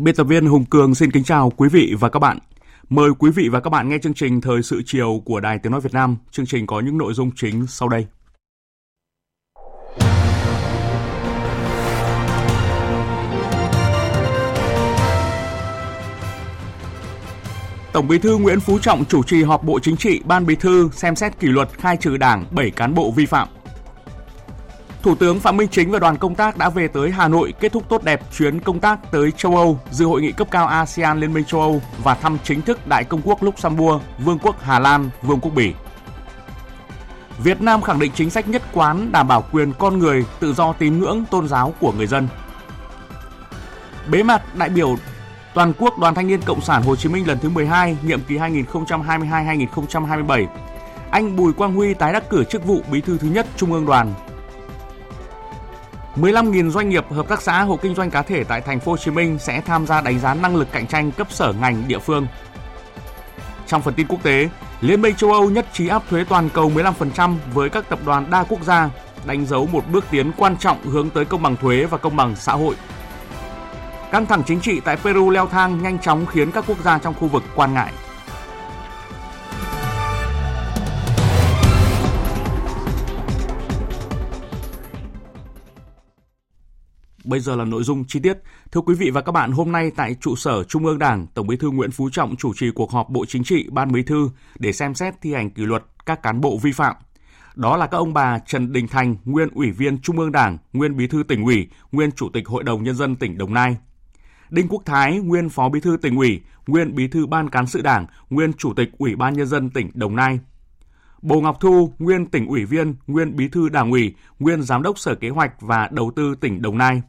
[0.00, 2.38] Biên tập viên Hùng Cường xin kính chào quý vị và các bạn.
[2.88, 5.72] Mời quý vị và các bạn nghe chương trình Thời sự chiều của Đài Tiếng
[5.72, 6.16] Nói Việt Nam.
[6.30, 8.06] Chương trình có những nội dung chính sau đây.
[17.92, 20.88] Tổng Bí thư Nguyễn Phú Trọng chủ trì họp Bộ Chính trị, Ban Bí thư
[20.92, 23.48] xem xét kỷ luật khai trừ Đảng 7 cán bộ vi phạm.
[25.02, 27.72] Thủ tướng Phạm Minh Chính và đoàn công tác đã về tới Hà Nội kết
[27.72, 31.20] thúc tốt đẹp chuyến công tác tới châu Âu, dự hội nghị cấp cao ASEAN
[31.20, 34.78] Liên minh châu Âu và thăm chính thức Đại công quốc Luxembourg, Vương quốc Hà
[34.78, 35.72] Lan, Vương quốc Bỉ.
[37.38, 40.72] Việt Nam khẳng định chính sách nhất quán đảm bảo quyền con người, tự do
[40.72, 42.28] tín ngưỡng, tôn giáo của người dân.
[44.10, 44.96] Bế mạc đại biểu
[45.54, 48.36] toàn quốc Đoàn Thanh niên Cộng sản Hồ Chí Minh lần thứ 12, nhiệm kỳ
[48.36, 50.46] 2022-2027.
[51.10, 53.86] Anh Bùi Quang Huy tái đắc cử chức vụ Bí thư thứ nhất Trung ương
[53.86, 54.14] Đoàn
[56.20, 58.96] 15.000 doanh nghiệp, hợp tác xã, hộ kinh doanh cá thể tại thành phố Hồ
[58.98, 61.98] Chí Minh sẽ tham gia đánh giá năng lực cạnh tranh cấp sở ngành địa
[61.98, 62.26] phương.
[63.66, 64.48] Trong phần tin quốc tế,
[64.80, 68.30] Liên minh châu Âu nhất trí áp thuế toàn cầu 15% với các tập đoàn
[68.30, 68.90] đa quốc gia,
[69.26, 72.36] đánh dấu một bước tiến quan trọng hướng tới công bằng thuế và công bằng
[72.36, 72.74] xã hội.
[74.12, 77.14] Căng thẳng chính trị tại Peru leo thang nhanh chóng khiến các quốc gia trong
[77.14, 77.92] khu vực quan ngại.
[87.28, 88.38] Bây giờ là nội dung chi tiết.
[88.72, 91.46] Thưa quý vị và các bạn, hôm nay tại trụ sở Trung ương Đảng, Tổng
[91.46, 94.30] Bí thư Nguyễn Phú Trọng chủ trì cuộc họp Bộ Chính trị, Ban Bí thư
[94.58, 96.96] để xem xét thi hành kỷ luật các cán bộ vi phạm.
[97.54, 100.96] Đó là các ông bà Trần Đình Thành, nguyên Ủy viên Trung ương Đảng, nguyên
[100.96, 103.76] Bí thư tỉnh ủy, nguyên Chủ tịch Hội đồng Nhân dân tỉnh Đồng Nai.
[104.50, 107.82] Đinh Quốc Thái, nguyên Phó Bí thư tỉnh ủy, nguyên Bí thư Ban Cán sự
[107.82, 110.40] Đảng, nguyên Chủ tịch Ủy ban Nhân dân tỉnh Đồng Nai.
[111.22, 114.98] Bồ Ngọc Thu, nguyên tỉnh ủy viên, nguyên bí thư đảng ủy, nguyên giám đốc
[114.98, 117.02] Sở Kế hoạch và Đầu tư tỉnh Đồng Nai.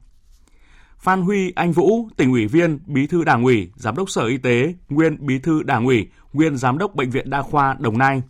[0.99, 4.37] Phan Huy Anh Vũ, tỉnh ủy viên, bí thư đảng ủy, giám đốc Sở Y
[4.37, 8.21] tế, nguyên bí thư đảng ủy, nguyên giám đốc Bệnh viện Đa khoa Đồng Nai.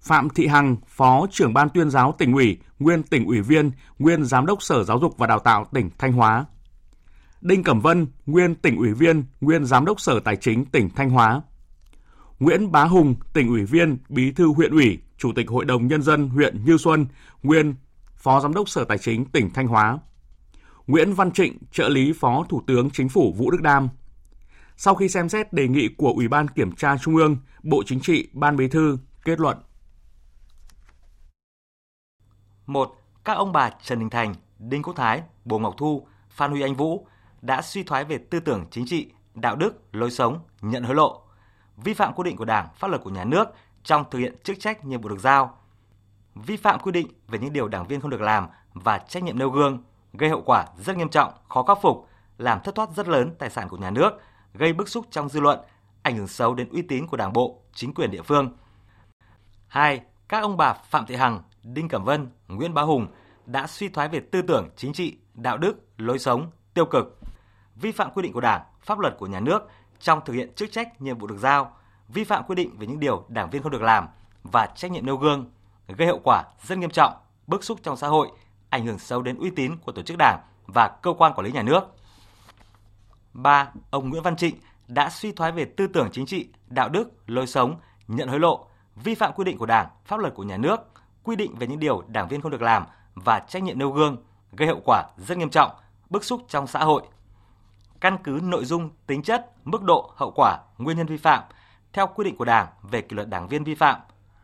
[0.00, 4.24] Phạm Thị Hằng, Phó trưởng ban tuyên giáo tỉnh ủy, nguyên tỉnh ủy viên, nguyên
[4.24, 6.44] giám đốc Sở Giáo dục và Đào tạo tỉnh Thanh Hóa.
[7.40, 11.10] Đinh Cẩm Vân, nguyên tỉnh ủy viên, nguyên giám đốc Sở Tài chính tỉnh Thanh
[11.10, 11.42] Hóa.
[12.40, 16.02] Nguyễn Bá Hùng, tỉnh ủy viên, bí thư huyện ủy, chủ tịch Hội đồng Nhân
[16.02, 17.06] dân huyện Như Xuân,
[17.42, 17.74] nguyên
[18.16, 19.98] phó giám đốc Sở Tài chính tỉnh Thanh Hóa.
[20.86, 23.88] Nguyễn Văn Trịnh, trợ lý Phó Thủ tướng Chính phủ Vũ Đức Đam.
[24.76, 28.00] Sau khi xem xét đề nghị của Ủy ban Kiểm tra Trung ương, Bộ Chính
[28.00, 29.58] trị, Ban Bí thư kết luận.
[32.66, 32.96] 1.
[33.24, 36.74] Các ông bà Trần Đình Thành, Đinh Quốc Thái, Bồ Ngọc Thu, Phan Huy Anh
[36.74, 37.06] Vũ
[37.42, 41.22] đã suy thoái về tư tưởng chính trị, đạo đức, lối sống, nhận hối lộ,
[41.76, 43.48] vi phạm quy định của Đảng, pháp luật của nhà nước
[43.82, 45.58] trong thực hiện chức trách nhiệm vụ được giao,
[46.34, 49.38] vi phạm quy định về những điều đảng viên không được làm và trách nhiệm
[49.38, 49.82] nêu gương,
[50.12, 53.50] gây hậu quả rất nghiêm trọng, khó khắc phục, làm thất thoát rất lớn tài
[53.50, 54.10] sản của nhà nước,
[54.54, 55.60] gây bức xúc trong dư luận,
[56.02, 58.56] ảnh hưởng xấu đến uy tín của Đảng bộ, chính quyền địa phương.
[59.68, 60.00] 2.
[60.28, 63.06] Các ông bà Phạm Thị Hằng, Đinh Cẩm Vân, Nguyễn Bá Hùng
[63.46, 67.18] đã suy thoái về tư tưởng chính trị, đạo đức, lối sống, tiêu cực,
[67.76, 69.68] vi phạm quy định của Đảng, pháp luật của nhà nước
[70.00, 71.76] trong thực hiện chức trách nhiệm vụ được giao,
[72.08, 74.08] vi phạm quy định về những điều đảng viên không được làm
[74.42, 75.50] và trách nhiệm nêu gương,
[75.88, 77.12] gây hậu quả rất nghiêm trọng,
[77.46, 78.30] bức xúc trong xã hội,
[78.70, 81.52] ảnh hưởng xấu đến uy tín của tổ chức đảng và cơ quan quản lý
[81.52, 81.96] nhà nước.
[83.32, 83.68] 3.
[83.90, 84.56] Ông Nguyễn Văn Trịnh
[84.88, 88.66] đã suy thoái về tư tưởng chính trị, đạo đức, lối sống, nhận hối lộ,
[88.96, 90.76] vi phạm quy định của Đảng, pháp luật của nhà nước,
[91.22, 92.84] quy định về những điều đảng viên không được làm
[93.14, 94.16] và trách nhiệm nêu gương,
[94.52, 95.70] gây hậu quả rất nghiêm trọng,
[96.10, 97.02] bức xúc trong xã hội.
[98.00, 101.42] Căn cứ nội dung, tính chất, mức độ, hậu quả, nguyên nhân vi phạm
[101.92, 104.00] theo quy định của Đảng về kỷ luật đảng viên vi phạm,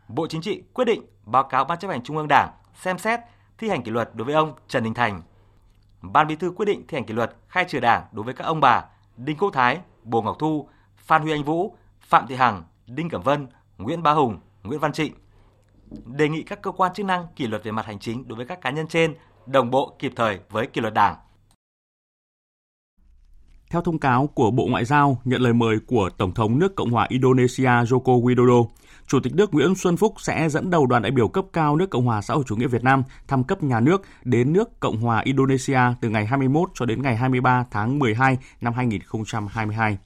[0.07, 3.19] Bộ Chính trị quyết định báo cáo Ban chấp hành Trung ương Đảng xem xét
[3.57, 5.21] thi hành kỷ luật đối với ông Trần Đình Thành.
[6.01, 8.43] Ban Bí thư quyết định thi hành kỷ luật khai trừ Đảng đối với các
[8.43, 8.85] ông bà
[9.17, 13.21] Đinh Quốc Thái, Bồ Ngọc Thu, Phan Huy Anh Vũ, Phạm Thị Hằng, Đinh Cẩm
[13.21, 15.13] Vân, Nguyễn Bá Hùng, Nguyễn Văn Trịnh.
[16.05, 18.45] Đề nghị các cơ quan chức năng kỷ luật về mặt hành chính đối với
[18.45, 19.15] các cá nhân trên
[19.45, 21.15] đồng bộ kịp thời với kỷ luật Đảng.
[23.69, 26.91] Theo thông cáo của Bộ Ngoại giao nhận lời mời của Tổng thống nước Cộng
[26.91, 28.65] hòa Indonesia Joko Widodo,
[29.07, 31.89] Chủ tịch nước Nguyễn Xuân Phúc sẽ dẫn đầu đoàn đại biểu cấp cao nước
[31.89, 34.97] Cộng hòa xã hội chủ nghĩa Việt Nam thăm cấp nhà nước đến nước Cộng
[34.97, 39.97] hòa Indonesia từ ngày 21 cho đến ngày 23 tháng 12 năm 2022.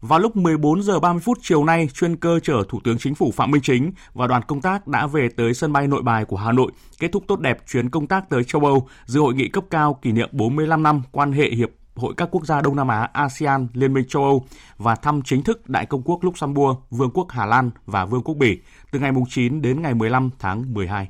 [0.00, 3.30] Vào lúc 14 giờ 30 phút chiều nay, chuyên cơ chở Thủ tướng Chính phủ
[3.30, 6.36] Phạm Minh Chính và đoàn công tác đã về tới sân bay Nội Bài của
[6.36, 9.48] Hà Nội, kết thúc tốt đẹp chuyến công tác tới châu Âu, dự hội nghị
[9.48, 12.88] cấp cao kỷ niệm 45 năm quan hệ hiệp hội các quốc gia Đông Nam
[12.88, 14.46] Á ASEAN Liên minh châu Âu
[14.78, 18.34] và thăm chính thức Đại công quốc Luxembourg, Vương quốc Hà Lan và Vương quốc
[18.34, 18.58] Bỉ
[18.90, 21.08] từ ngày 9 đến ngày 15 tháng 12.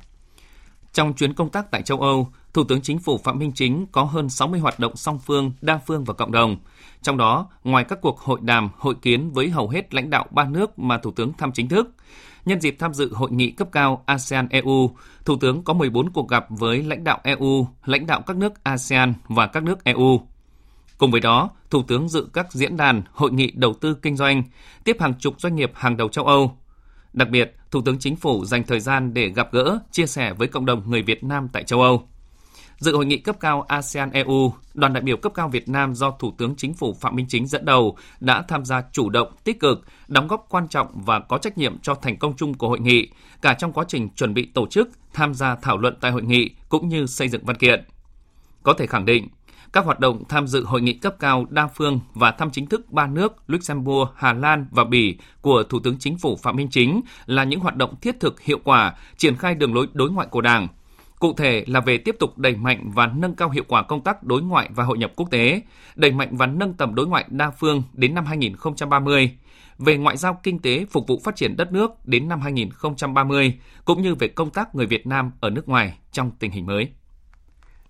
[0.93, 4.03] Trong chuyến công tác tại châu Âu, Thủ tướng Chính phủ Phạm Minh Chính có
[4.03, 6.57] hơn 60 hoạt động song phương, đa phương và cộng đồng.
[7.01, 10.45] Trong đó, ngoài các cuộc hội đàm, hội kiến với hầu hết lãnh đạo ba
[10.45, 11.95] nước mà Thủ tướng thăm chính thức,
[12.45, 14.89] nhân dịp tham dự hội nghị cấp cao ASEAN-EU,
[15.25, 19.13] Thủ tướng có 14 cuộc gặp với lãnh đạo EU, lãnh đạo các nước ASEAN
[19.27, 20.21] và các nước EU.
[20.99, 24.43] Cùng với đó, Thủ tướng dự các diễn đàn, hội nghị đầu tư kinh doanh,
[24.83, 26.57] tiếp hàng chục doanh nghiệp hàng đầu châu Âu.
[27.13, 30.47] Đặc biệt, Thủ tướng Chính phủ dành thời gian để gặp gỡ, chia sẻ với
[30.47, 32.07] cộng đồng người Việt Nam tại châu Âu.
[32.77, 36.33] Dự hội nghị cấp cao ASEAN-EU, đoàn đại biểu cấp cao Việt Nam do Thủ
[36.37, 39.85] tướng Chính phủ Phạm Minh Chính dẫn đầu đã tham gia chủ động, tích cực,
[40.07, 43.07] đóng góp quan trọng và có trách nhiệm cho thành công chung của hội nghị,
[43.41, 46.49] cả trong quá trình chuẩn bị tổ chức, tham gia thảo luận tại hội nghị
[46.69, 47.85] cũng như xây dựng văn kiện.
[48.63, 49.27] Có thể khẳng định,
[49.73, 52.91] các hoạt động tham dự hội nghị cấp cao đa phương và thăm chính thức
[52.91, 57.01] ba nước Luxembourg, Hà Lan và Bỉ của Thủ tướng Chính phủ Phạm Minh Chính
[57.25, 60.41] là những hoạt động thiết thực hiệu quả, triển khai đường lối đối ngoại của
[60.41, 60.67] Đảng.
[61.19, 64.23] Cụ thể là về tiếp tục đẩy mạnh và nâng cao hiệu quả công tác
[64.23, 65.61] đối ngoại và hội nhập quốc tế,
[65.95, 69.31] đẩy mạnh và nâng tầm đối ngoại đa phương đến năm 2030,
[69.77, 74.01] về ngoại giao kinh tế phục vụ phát triển đất nước đến năm 2030, cũng
[74.01, 76.89] như về công tác người Việt Nam ở nước ngoài trong tình hình mới.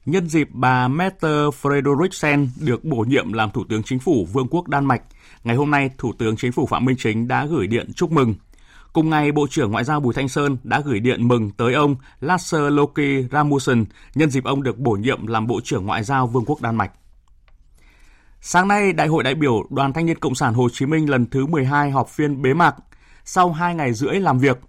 [0.06, 1.28] Nhân dịp bà Mette
[1.62, 5.02] Frederiksen được bổ nhiệm làm Thủ tướng Chính phủ Vương quốc Đan Mạch,
[5.44, 8.36] ngày hôm nay Thủ tướng Chính phủ Phạm Minh Chính đã gửi điện chúc mừng.
[8.94, 11.96] Cùng ngày, Bộ trưởng Ngoại giao Bùi Thanh Sơn đã gửi điện mừng tới ông
[12.22, 13.86] Lasse Loki Rasmussen
[14.16, 16.92] nhân dịp ông được bổ nhiệm làm Bộ trưởng Ngoại giao Vương quốc Đan Mạch.
[18.42, 21.26] Sáng nay, Đại hội đại biểu Đoàn Thanh niên Cộng sản Hồ Chí Minh lần
[21.30, 22.76] thứ 12 họp phiên bế mạc.
[23.26, 24.60] Sau 2 ngày rưỡi làm việc,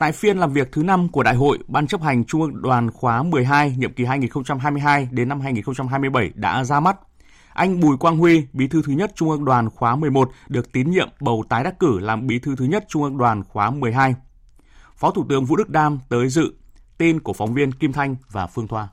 [0.00, 2.90] Tại phiên làm việc thứ 5 của Đại hội, Ban chấp hành Trung ương Đoàn
[2.90, 6.96] khóa 12 nhiệm kỳ 2022 đến năm 2027 đã ra mắt.
[7.52, 10.90] Anh Bùi Quang Huy, Bí thư thứ nhất Trung ương Đoàn khóa 11 được tín
[10.90, 14.14] nhiệm bầu tái đắc cử làm Bí thư thứ nhất Trung ương Đoàn khóa 12.
[14.96, 16.52] Phó Thủ tướng Vũ Đức Đam tới dự.
[16.98, 18.88] Tin của phóng viên Kim Thanh và Phương Thoa.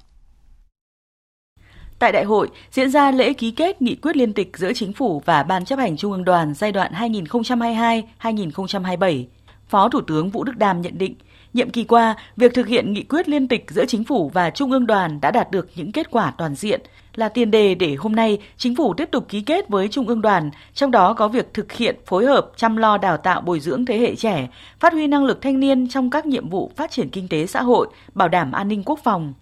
[1.99, 5.21] Tại đại hội diễn ra lễ ký kết nghị quyết liên tịch giữa chính phủ
[5.25, 9.25] và Ban chấp hành Trung ương Đoàn giai đoạn 2022-2027.
[9.69, 11.15] Phó Thủ tướng Vũ Đức Đam nhận định,
[11.53, 14.71] nhiệm kỳ qua, việc thực hiện nghị quyết liên tịch giữa chính phủ và Trung
[14.71, 16.81] ương đoàn đã đạt được những kết quả toàn diện,
[17.15, 20.21] là tiền đề để hôm nay chính phủ tiếp tục ký kết với Trung ương
[20.21, 23.85] đoàn, trong đó có việc thực hiện phối hợp chăm lo đào tạo bồi dưỡng
[23.85, 24.49] thế hệ trẻ,
[24.79, 27.61] phát huy năng lực thanh niên trong các nhiệm vụ phát triển kinh tế xã
[27.61, 29.33] hội, bảo đảm an ninh quốc phòng.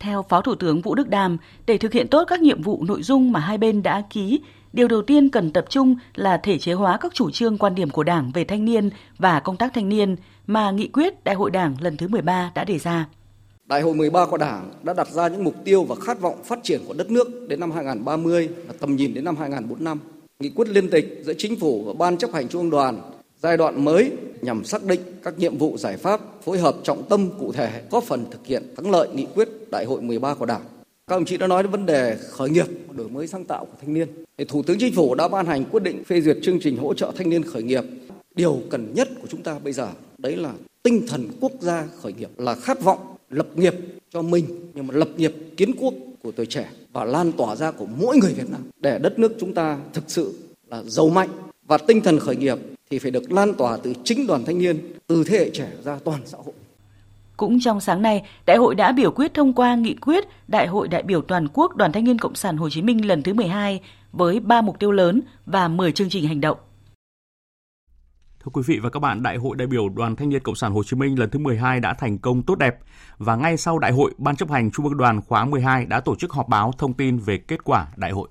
[0.00, 1.36] Theo Phó Thủ tướng Vũ Đức Đam,
[1.66, 4.40] để thực hiện tốt các nhiệm vụ nội dung mà hai bên đã ký,
[4.72, 7.90] điều đầu tiên cần tập trung là thể chế hóa các chủ trương quan điểm
[7.90, 11.50] của Đảng về thanh niên và công tác thanh niên mà nghị quyết Đại hội
[11.50, 13.06] Đảng lần thứ 13 đã đề ra.
[13.66, 16.58] Đại hội 13 của Đảng đã đặt ra những mục tiêu và khát vọng phát
[16.62, 19.98] triển của đất nước đến năm 2030 và tầm nhìn đến năm 2045.
[20.40, 23.00] Nghị quyết liên tịch giữa chính phủ và ban chấp hành trung ương đoàn,
[23.42, 24.12] giai đoạn mới
[24.42, 28.04] nhằm xác định các nhiệm vụ giải pháp phối hợp trọng tâm cụ thể góp
[28.04, 30.62] phần thực hiện thắng lợi nghị quyết Đại hội 13 của Đảng.
[31.10, 33.76] Các đồng chí đã nói đến vấn đề khởi nghiệp, đổi mới sáng tạo của
[33.80, 34.08] thanh niên.
[34.38, 36.94] Thì Thủ tướng Chính phủ đã ban hành quyết định phê duyệt chương trình hỗ
[36.94, 37.84] trợ thanh niên khởi nghiệp.
[38.34, 39.88] Điều cần nhất của chúng ta bây giờ
[40.18, 40.52] đấy là
[40.82, 42.98] tinh thần quốc gia khởi nghiệp là khát vọng
[43.30, 43.74] lập nghiệp
[44.10, 47.70] cho mình nhưng mà lập nghiệp kiến quốc của tuổi trẻ và lan tỏa ra
[47.70, 50.34] của mỗi người Việt Nam để đất nước chúng ta thực sự
[50.70, 51.28] là giàu mạnh
[51.66, 52.58] và tinh thần khởi nghiệp
[52.90, 55.98] thì phải được lan tỏa từ chính đoàn thanh niên, từ thế hệ trẻ ra
[56.04, 56.54] toàn xã hội.
[57.40, 60.88] Cũng trong sáng nay, Đại hội đã biểu quyết thông qua nghị quyết Đại hội
[60.88, 63.80] đại biểu toàn quốc Đoàn Thanh niên Cộng sản Hồ Chí Minh lần thứ 12
[64.12, 66.58] với 3 mục tiêu lớn và 10 chương trình hành động.
[68.40, 70.72] Thưa quý vị và các bạn, Đại hội đại biểu Đoàn Thanh niên Cộng sản
[70.72, 72.78] Hồ Chí Minh lần thứ 12 đã thành công tốt đẹp
[73.18, 76.16] và ngay sau đại hội, Ban chấp hành Trung ương Đoàn khóa 12 đã tổ
[76.16, 78.28] chức họp báo thông tin về kết quả đại hội.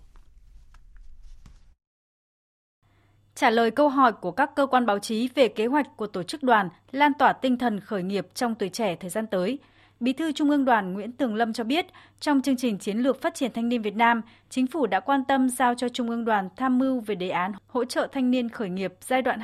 [3.39, 6.24] Trả lời câu hỏi của các cơ quan báo chí về kế hoạch của tổ
[6.24, 9.60] chức đoàn lan tỏa tinh thần khởi nghiệp trong tuổi trẻ thời gian tới,
[10.00, 11.86] Bí thư Trung ương Đoàn Nguyễn Tường Lâm cho biết,
[12.19, 15.24] trong chương trình chiến lược phát triển thanh niên Việt Nam, chính phủ đã quan
[15.25, 18.50] tâm giao cho Trung ương Đoàn tham mưu về đề án hỗ trợ thanh niên
[18.50, 19.39] khởi nghiệp giai đoạn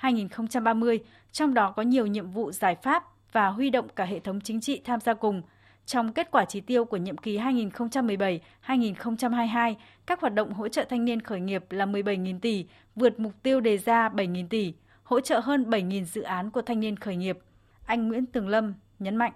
[0.00, 0.98] 2022-2030,
[1.32, 4.60] trong đó có nhiều nhiệm vụ giải pháp và huy động cả hệ thống chính
[4.60, 5.42] trị tham gia cùng.
[5.90, 9.74] Trong kết quả chỉ tiêu của nhiệm kỳ 2017-2022,
[10.06, 12.66] các hoạt động hỗ trợ thanh niên khởi nghiệp là 17.000 tỷ,
[12.96, 16.80] vượt mục tiêu đề ra 7.000 tỷ, hỗ trợ hơn 7.000 dự án của thanh
[16.80, 17.38] niên khởi nghiệp.
[17.86, 19.32] Anh Nguyễn Tường Lâm nhấn mạnh.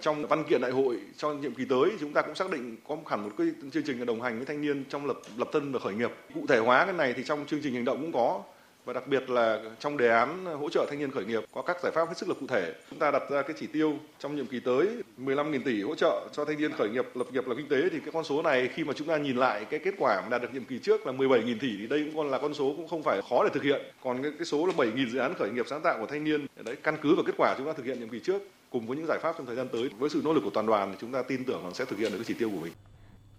[0.00, 2.96] Trong văn kiện đại hội cho nhiệm kỳ tới chúng ta cũng xác định có
[3.06, 5.78] hẳn một cái chương trình đồng hành với thanh niên trong lập lập thân và
[5.78, 6.10] khởi nghiệp.
[6.34, 8.42] Cụ thể hóa cái này thì trong chương trình hành động cũng có
[8.86, 11.76] và đặc biệt là trong đề án hỗ trợ thanh niên khởi nghiệp có các
[11.82, 12.72] giải pháp hết sức là cụ thể.
[12.90, 14.88] Chúng ta đặt ra cái chỉ tiêu trong nhiệm kỳ tới
[15.18, 18.00] 15.000 tỷ hỗ trợ cho thanh niên khởi nghiệp lập nghiệp làm kinh tế thì
[18.00, 20.42] cái con số này khi mà chúng ta nhìn lại cái kết quả mà đạt
[20.42, 22.88] được nhiệm kỳ trước là 17.000 tỷ thì đây cũng còn là con số cũng
[22.88, 23.80] không phải khó để thực hiện.
[24.04, 26.46] Còn cái, cái số là 7.000 dự án khởi nghiệp sáng tạo của thanh niên
[26.64, 28.96] đấy căn cứ vào kết quả chúng ta thực hiện nhiệm kỳ trước cùng với
[28.96, 30.96] những giải pháp trong thời gian tới với sự nỗ lực của toàn đoàn thì
[31.00, 32.72] chúng ta tin tưởng rằng sẽ thực hiện được cái chỉ tiêu của mình.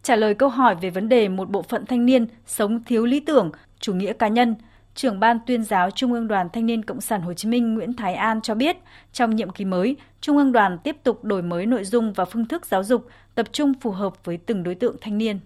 [0.04, 3.20] Trả lời câu hỏi về vấn đề một bộ phận thanh niên sống thiếu lý
[3.20, 4.56] tưởng, chủ nghĩa cá nhân,
[4.98, 7.94] trưởng ban tuyên giáo Trung ương Đoàn Thanh niên Cộng sản Hồ Chí Minh Nguyễn
[7.94, 8.78] Thái An cho biết,
[9.14, 12.46] trong nhiệm kỳ mới, Trung ương đoàn tiếp tục đổi mới nội dung và phương
[12.46, 15.40] thức giáo dục, tập trung phù hợp với từng đối tượng thanh niên.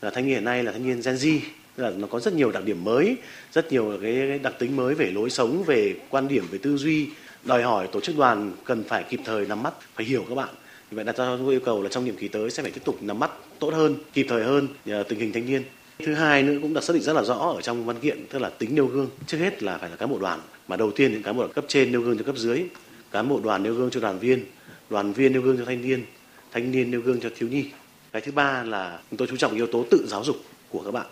[0.00, 1.38] Là thanh niên hiện nay là thanh niên Gen Z,
[1.76, 3.16] là nó có rất nhiều đặc điểm mới,
[3.52, 7.08] rất nhiều cái đặc tính mới về lối sống, về quan điểm, về tư duy,
[7.44, 10.48] đòi hỏi tổ chức đoàn cần phải kịp thời nắm bắt, phải hiểu các bạn.
[10.90, 13.02] Vì vậy đặt ra yêu cầu là trong nhiệm kỳ tới sẽ phải tiếp tục
[13.02, 15.62] nắm bắt tốt hơn, kịp thời hơn à, tình hình thanh niên.
[16.04, 18.38] Thứ hai nữa cũng đã xác định rất là rõ ở trong văn kiện tức
[18.38, 19.10] là tính nêu gương.
[19.26, 21.64] Trước hết là phải là cán bộ đoàn, mà đầu tiên những cán bộ cấp
[21.68, 22.64] trên nêu gương cho cấp dưới,
[23.10, 24.44] cán bộ đoàn nêu gương cho đoàn viên,
[24.90, 26.04] đoàn viên nêu gương cho thanh niên,
[26.52, 27.70] thanh niên nêu gương cho thiếu nhi.
[28.12, 30.36] Cái thứ ba là chúng tôi chú trọng yếu tố tự giáo dục
[30.68, 31.06] của các bạn.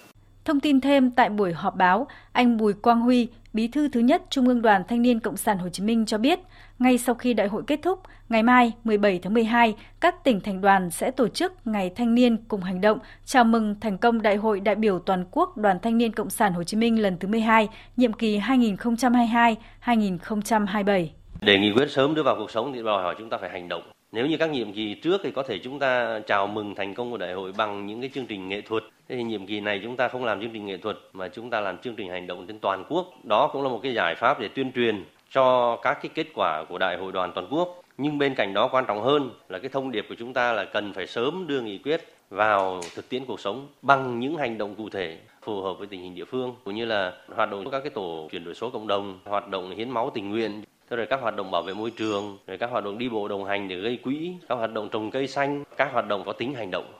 [0.44, 4.22] Thông tin thêm tại buổi họp báo, anh Bùi Quang Huy, Bí thư thứ nhất
[4.30, 6.38] Trung ương Đoàn Thanh niên Cộng sản Hồ Chí Minh cho biết,
[6.78, 10.60] ngay sau khi đại hội kết thúc, ngày mai 17 tháng 12, các tỉnh thành
[10.60, 14.36] đoàn sẽ tổ chức Ngày Thanh niên cùng hành động chào mừng thành công Đại
[14.36, 17.28] hội đại biểu toàn quốc Đoàn Thanh niên Cộng sản Hồ Chí Minh lần thứ
[17.28, 21.06] 12, nhiệm kỳ 2022-2027.
[21.40, 23.68] Để nghị quyết sớm đưa vào cuộc sống thì đòi hỏi chúng ta phải hành
[23.68, 23.82] động.
[24.16, 27.10] Nếu như các nhiệm kỳ trước thì có thể chúng ta chào mừng thành công
[27.10, 28.82] của đại hội bằng những cái chương trình nghệ thuật.
[29.08, 31.50] Thế thì nhiệm kỳ này chúng ta không làm chương trình nghệ thuật mà chúng
[31.50, 33.06] ta làm chương trình hành động trên toàn quốc.
[33.24, 36.64] Đó cũng là một cái giải pháp để tuyên truyền cho các cái kết quả
[36.68, 37.82] của đại hội đoàn toàn quốc.
[37.98, 40.64] Nhưng bên cạnh đó quan trọng hơn là cái thông điệp của chúng ta là
[40.64, 44.74] cần phải sớm đưa nghị quyết vào thực tiễn cuộc sống bằng những hành động
[44.74, 47.80] cụ thể phù hợp với tình hình địa phương cũng như là hoạt động các
[47.80, 51.06] cái tổ chuyển đổi số cộng đồng, hoạt động hiến máu tình nguyện Thế rồi
[51.10, 53.68] các hoạt động bảo vệ môi trường, rồi các hoạt động đi bộ đồng hành
[53.68, 56.70] để gây quỹ, các hoạt động trồng cây xanh, các hoạt động có tính hành
[56.70, 56.92] động.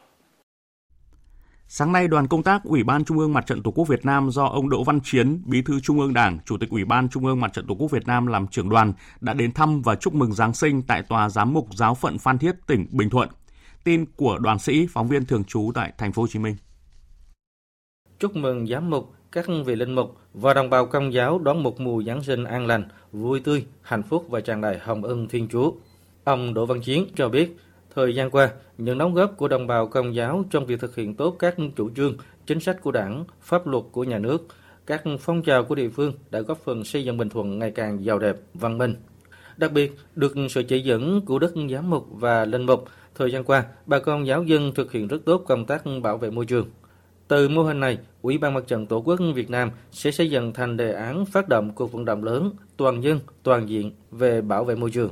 [1.69, 4.31] Sáng nay, đoàn công tác Ủy ban Trung ương Mặt trận Tổ quốc Việt Nam
[4.31, 7.27] do ông Đỗ Văn Chiến, Bí thư Trung ương Đảng, Chủ tịch Ủy ban Trung
[7.27, 10.15] ương Mặt trận Tổ quốc Việt Nam làm trưởng đoàn đã đến thăm và chúc
[10.15, 13.29] mừng Giáng sinh tại tòa giám mục giáo phận Phan Thiết, tỉnh Bình Thuận.
[13.85, 16.57] Tin của đoàn sĩ, phóng viên thường trú tại thành phố Hồ Chí Minh.
[18.19, 21.81] Chúc mừng giám mục, các vị linh mục và đồng bào công giáo đón một
[21.81, 25.49] mùa Giáng sinh an lành, vui tươi, hạnh phúc và tràn đầy hồng ân Thiên
[25.49, 25.73] Chúa.
[26.25, 27.57] Ông Đỗ Văn Chiến cho biết,
[27.95, 31.15] thời gian qua, những đóng góp của đồng bào công giáo trong việc thực hiện
[31.15, 32.17] tốt các chủ trương,
[32.47, 34.47] chính sách của đảng, pháp luật của nhà nước,
[34.87, 38.05] các phong trào của địa phương đã góp phần xây dựng Bình Thuận ngày càng
[38.05, 38.95] giàu đẹp, văn minh.
[39.57, 43.45] Đặc biệt, được sự chỉ dẫn của Đức Giám mục và Linh mục, thời gian
[43.45, 46.67] qua, bà con giáo dân thực hiện rất tốt công tác bảo vệ môi trường.
[47.29, 50.53] Từ mô hình này, Ủy ban Mặt trận Tổ quốc Việt Nam sẽ xây dựng
[50.53, 54.65] thành đề án phát động cuộc vận động lớn, toàn dân, toàn diện về bảo
[54.65, 55.11] vệ môi trường.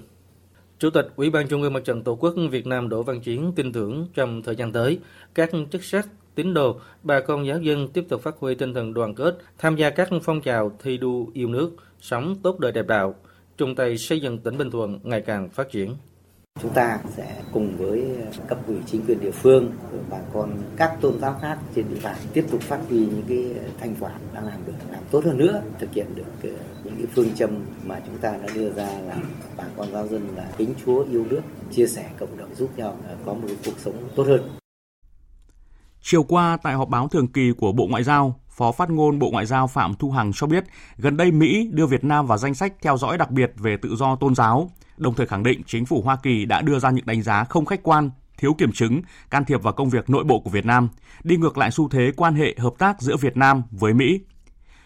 [0.78, 3.52] Chủ tịch Ủy ban Trung ương Mặt trận Tổ quốc Việt Nam Đỗ Văn Chiến
[3.56, 4.99] tin tưởng trong thời gian tới,
[5.35, 8.94] các chức sắc, tín đồ, bà con giáo dân tiếp tục phát huy tinh thần
[8.94, 12.87] đoàn kết, tham gia các phong trào thi đua yêu nước, sống tốt đời đẹp
[12.87, 13.14] đạo,
[13.56, 15.97] chung tay xây dựng tỉnh Bình Thuận ngày càng phát triển.
[16.62, 18.04] Chúng ta sẽ cùng với
[18.49, 19.73] cấp ủy chính quyền địa phương,
[20.11, 23.44] bà con các tôn giáo khác trên địa bàn tiếp tục phát huy những cái
[23.80, 26.50] thành quả đang làm được, làm tốt hơn nữa, thực hiện được ờ,
[26.84, 27.50] những cái phương châm
[27.84, 29.16] mà chúng ta đã đưa ra là
[29.56, 32.96] bà con giáo dân là kính Chúa yêu nước, chia sẻ cộng đồng giúp nhau
[33.26, 34.50] có một cuộc sống tốt hơn.
[36.02, 39.30] Chiều qua tại họp báo thường kỳ của Bộ Ngoại giao, Phó phát ngôn Bộ
[39.30, 40.64] Ngoại giao Phạm Thu Hằng cho biết,
[40.96, 43.96] gần đây Mỹ đưa Việt Nam vào danh sách theo dõi đặc biệt về tự
[43.96, 47.06] do tôn giáo, đồng thời khẳng định chính phủ Hoa Kỳ đã đưa ra những
[47.06, 50.40] đánh giá không khách quan, thiếu kiểm chứng, can thiệp vào công việc nội bộ
[50.40, 50.88] của Việt Nam,
[51.25, 54.20] đi ngược lại xu thế quan hệ hợp tác giữa Việt Nam với Mỹ.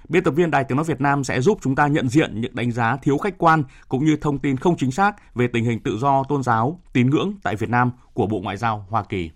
[0.09, 2.55] Biên tập viên Đài Tiếng Nói Việt Nam sẽ giúp chúng ta nhận diện những
[2.55, 5.81] đánh giá thiếu khách quan cũng như thông tin không chính xác về tình hình
[5.81, 9.31] tự do tôn giáo, tín ngưỡng tại Việt Nam của Bộ Ngoại giao Hoa Kỳ.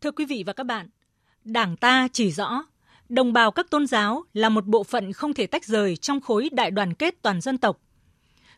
[0.00, 0.88] Thưa quý vị và các bạn,
[1.44, 2.64] Đảng ta chỉ rõ
[3.08, 6.48] đồng bào các tôn giáo là một bộ phận không thể tách rời trong khối
[6.52, 7.80] đại đoàn kết toàn dân tộc.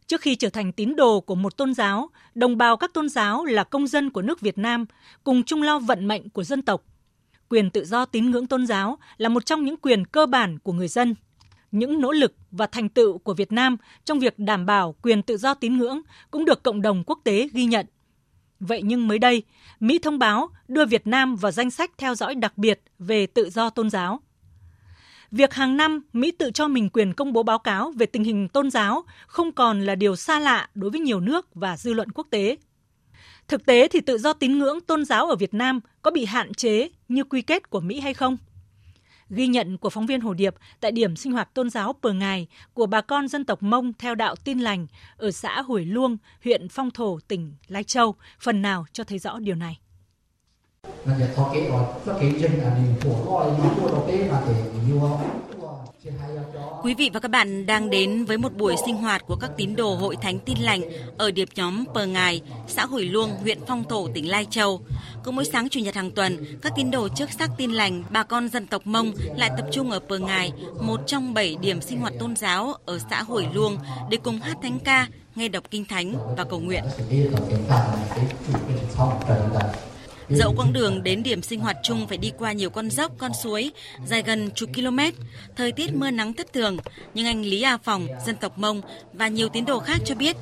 [0.07, 3.45] Trước khi trở thành tín đồ của một tôn giáo, đồng bào các tôn giáo
[3.45, 4.87] là công dân của nước Việt Nam,
[5.25, 6.85] cùng chung lo vận mệnh của dân tộc.
[7.49, 10.73] Quyền tự do tín ngưỡng tôn giáo là một trong những quyền cơ bản của
[10.73, 11.15] người dân.
[11.71, 15.37] Những nỗ lực và thành tựu của Việt Nam trong việc đảm bảo quyền tự
[15.37, 17.87] do tín ngưỡng cũng được cộng đồng quốc tế ghi nhận.
[18.69, 19.43] Vậy nhưng mới đây,
[19.81, 23.51] Mỹ thông báo đưa Việt Nam vào danh sách theo dõi đặc biệt về tự
[23.51, 24.21] do tôn giáo.
[25.31, 28.49] Việc hàng năm Mỹ tự cho mình quyền công bố báo cáo về tình hình
[28.49, 32.11] tôn giáo không còn là điều xa lạ đối với nhiều nước và dư luận
[32.13, 32.57] quốc tế.
[33.49, 36.55] Thực tế thì tự do tín ngưỡng tôn giáo ở Việt Nam có bị hạn
[36.55, 38.37] chế như quy kết của Mỹ hay không?
[39.35, 42.47] Ghi nhận của phóng viên Hồ Điệp tại điểm sinh hoạt tôn giáo Pờ Ngài
[42.75, 44.87] của bà con dân tộc Mông theo đạo tin lành
[45.17, 49.39] ở xã Hủy Luông, huyện Phong Thổ, tỉnh Lai Châu, phần nào cho thấy rõ
[49.39, 49.79] điều này.
[56.83, 59.77] Quý vị và các bạn đang đến với một buổi sinh hoạt của các tín
[59.77, 60.83] đồ hội thánh tin lành
[61.19, 64.81] ở điệp nhóm Pờ Ngài, xã Hủy Luông, huyện Phong Thổ, tỉnh Lai Châu.
[65.25, 68.23] Cứ mỗi sáng Chủ nhật hàng tuần, các tín đồ trước sắc tin lành, bà
[68.23, 72.01] con dân tộc Mông lại tập trung ở Pờ Ngài, một trong bảy điểm sinh
[72.01, 73.79] hoạt tôn giáo ở xã Hủy Luông
[74.11, 76.85] để cùng hát thánh ca, nghe đọc kinh thánh và cầu nguyện.
[80.35, 83.33] Dẫu quãng đường đến điểm sinh hoạt chung phải đi qua nhiều con dốc, con
[83.43, 83.71] suối,
[84.07, 84.99] dài gần chục km,
[85.57, 86.77] thời tiết mưa nắng thất thường,
[87.15, 88.81] nhưng anh Lý A Phòng, dân tộc Mông
[89.13, 90.37] và nhiều tín đồ khác cho biết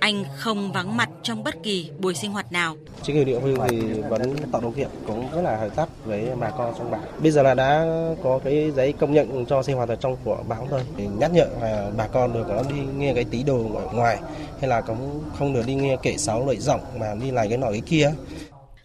[0.00, 2.76] anh không vắng mặt trong bất kỳ buổi sinh hoạt nào.
[3.02, 6.28] Chính quyền địa phương thì vẫn tạo điều kiện cũng rất là hợp tác với
[6.40, 7.00] bà con trong bản.
[7.18, 7.84] Bây giờ là đã
[8.22, 10.80] có cái giấy công nhận cho sinh hoạt ở trong của bản thôi.
[10.96, 14.18] Để nhắc nhở là bà con được có đi nghe cái tí đồ ở ngoài
[14.60, 17.58] hay là cũng không được đi nghe kể sáu lợi rộng mà đi lại cái
[17.58, 18.12] nọ cái kia.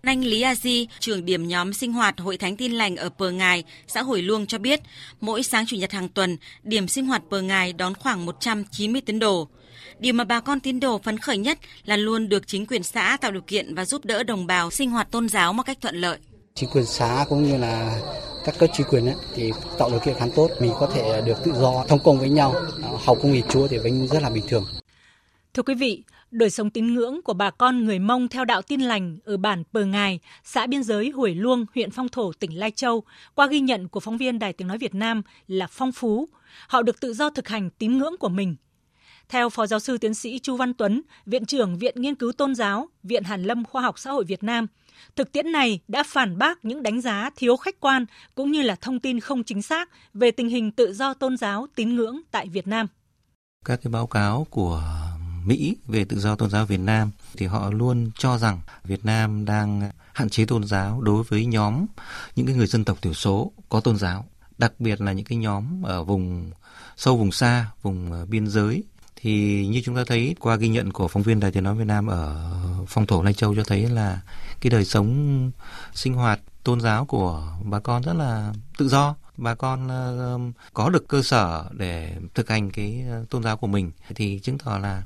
[0.01, 3.31] Anh Lý A Di, trưởng điểm nhóm sinh hoạt Hội Thánh Tin Lành ở Pờ
[3.31, 4.81] Ngài, xã Hồi Luông cho biết,
[5.21, 9.19] mỗi sáng Chủ nhật hàng tuần, điểm sinh hoạt Pờ Ngài đón khoảng 190 tín
[9.19, 9.47] đồ.
[9.99, 13.17] Điều mà bà con tín đồ phấn khởi nhất là luôn được chính quyền xã
[13.21, 15.95] tạo điều kiện và giúp đỡ đồng bào sinh hoạt tôn giáo một cách thuận
[15.95, 16.17] lợi.
[16.55, 18.01] Chính quyền xã cũng như là
[18.45, 21.37] các cấp chính quyền ấy, thì tạo điều kiện khá tốt, mình có thể được
[21.45, 22.55] tự do thông công với nhau,
[23.05, 24.65] học công nghệ Chúa thì vẫn rất là bình thường.
[25.53, 28.81] Thưa quý vị, đời sống tín ngưỡng của bà con người Mông theo đạo tin
[28.81, 32.71] lành ở bản Pờ Ngài, xã biên giới Hủy Luông, huyện Phong Thổ, tỉnh Lai
[32.71, 33.03] Châu,
[33.35, 36.27] qua ghi nhận của phóng viên Đài Tiếng Nói Việt Nam là phong phú.
[36.67, 38.55] Họ được tự do thực hành tín ngưỡng của mình.
[39.29, 42.55] Theo Phó Giáo sư Tiến sĩ Chu Văn Tuấn, Viện trưởng Viện Nghiên cứu Tôn
[42.55, 44.67] giáo, Viện Hàn lâm Khoa học Xã hội Việt Nam,
[45.15, 48.75] thực tiễn này đã phản bác những đánh giá thiếu khách quan cũng như là
[48.75, 52.47] thông tin không chính xác về tình hình tự do tôn giáo tín ngưỡng tại
[52.47, 52.87] Việt Nam.
[53.65, 54.83] Các cái báo cáo của
[55.45, 59.45] Mỹ về tự do tôn giáo Việt Nam thì họ luôn cho rằng Việt Nam
[59.45, 61.85] đang hạn chế tôn giáo đối với nhóm
[62.35, 64.25] những cái người dân tộc thiểu số có tôn giáo,
[64.57, 66.51] đặc biệt là những cái nhóm ở vùng
[66.97, 68.83] sâu vùng xa, vùng ờ, biên giới.
[69.15, 71.87] Thì như chúng ta thấy qua ghi nhận của phóng viên Đài Tiếng nói Việt
[71.87, 72.51] Nam ở
[72.87, 74.21] phong thổ Lai Châu cho thấy là
[74.61, 75.51] cái đời sống
[75.93, 79.15] sinh hoạt tôn giáo của bà con rất là tự do.
[79.37, 80.39] Bà con ờ,
[80.73, 83.91] có được cơ sở để thực hành cái ờ, tôn giáo của mình.
[84.15, 85.03] Thì chứng tỏ là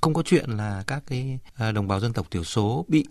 [0.00, 3.04] không có chuyện là các cái à, đồng bào dân tộc thiểu số bị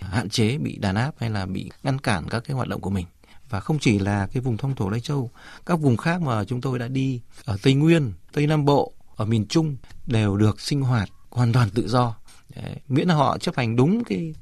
[0.00, 2.90] hạn chế bị đàn áp hay là bị ngăn cản các cái hoạt động của
[2.90, 3.06] mình
[3.50, 5.30] và không chỉ là cái vùng thông thổ Lai Châu,
[5.66, 9.24] các vùng khác mà chúng tôi đã đi ở Tây Nguyên, Tây Nam Bộ, ở
[9.24, 9.76] miền Trung
[10.06, 12.14] đều được sinh hoạt hoàn toàn tự do,
[12.56, 14.34] Đấy, miễn là họ chấp hành đúng cái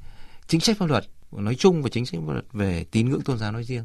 [0.47, 3.37] chính sách pháp luật nói chung và chính sách pháp luật về tín ngưỡng tôn
[3.37, 3.83] giáo nói riêng.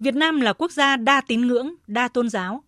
[0.00, 2.62] Việt Nam là quốc gia đa tín ngưỡng, đa tôn giáo.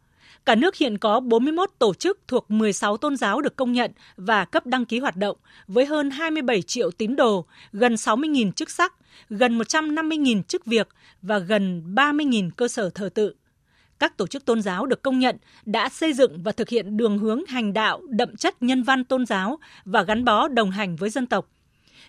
[0.49, 4.45] Cả nước hiện có 41 tổ chức thuộc 16 tôn giáo được công nhận và
[4.45, 8.95] cấp đăng ký hoạt động, với hơn 27 triệu tín đồ, gần 60.000 chức sắc,
[9.31, 10.89] gần 150.000 chức việc
[11.23, 13.35] và gần 30.000 cơ sở thờ tự.
[13.99, 17.19] Các tổ chức tôn giáo được công nhận đã xây dựng và thực hiện đường
[17.19, 21.11] hướng hành đạo đậm chất nhân văn tôn giáo và gắn bó đồng hành với
[21.11, 21.49] dân tộc.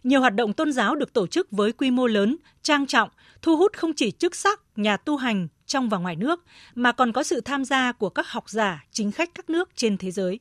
[0.04, 3.10] Nhiều hoạt động tôn giáo được tổ chức với quy mô lớn, trang trọng,
[3.41, 6.43] thu hút không chỉ chức sắc, nhà tu hành, trong và ngoài nước,
[6.75, 9.97] mà còn có sự tham gia của các học giả, chính khách các nước trên
[9.97, 10.39] thế giới.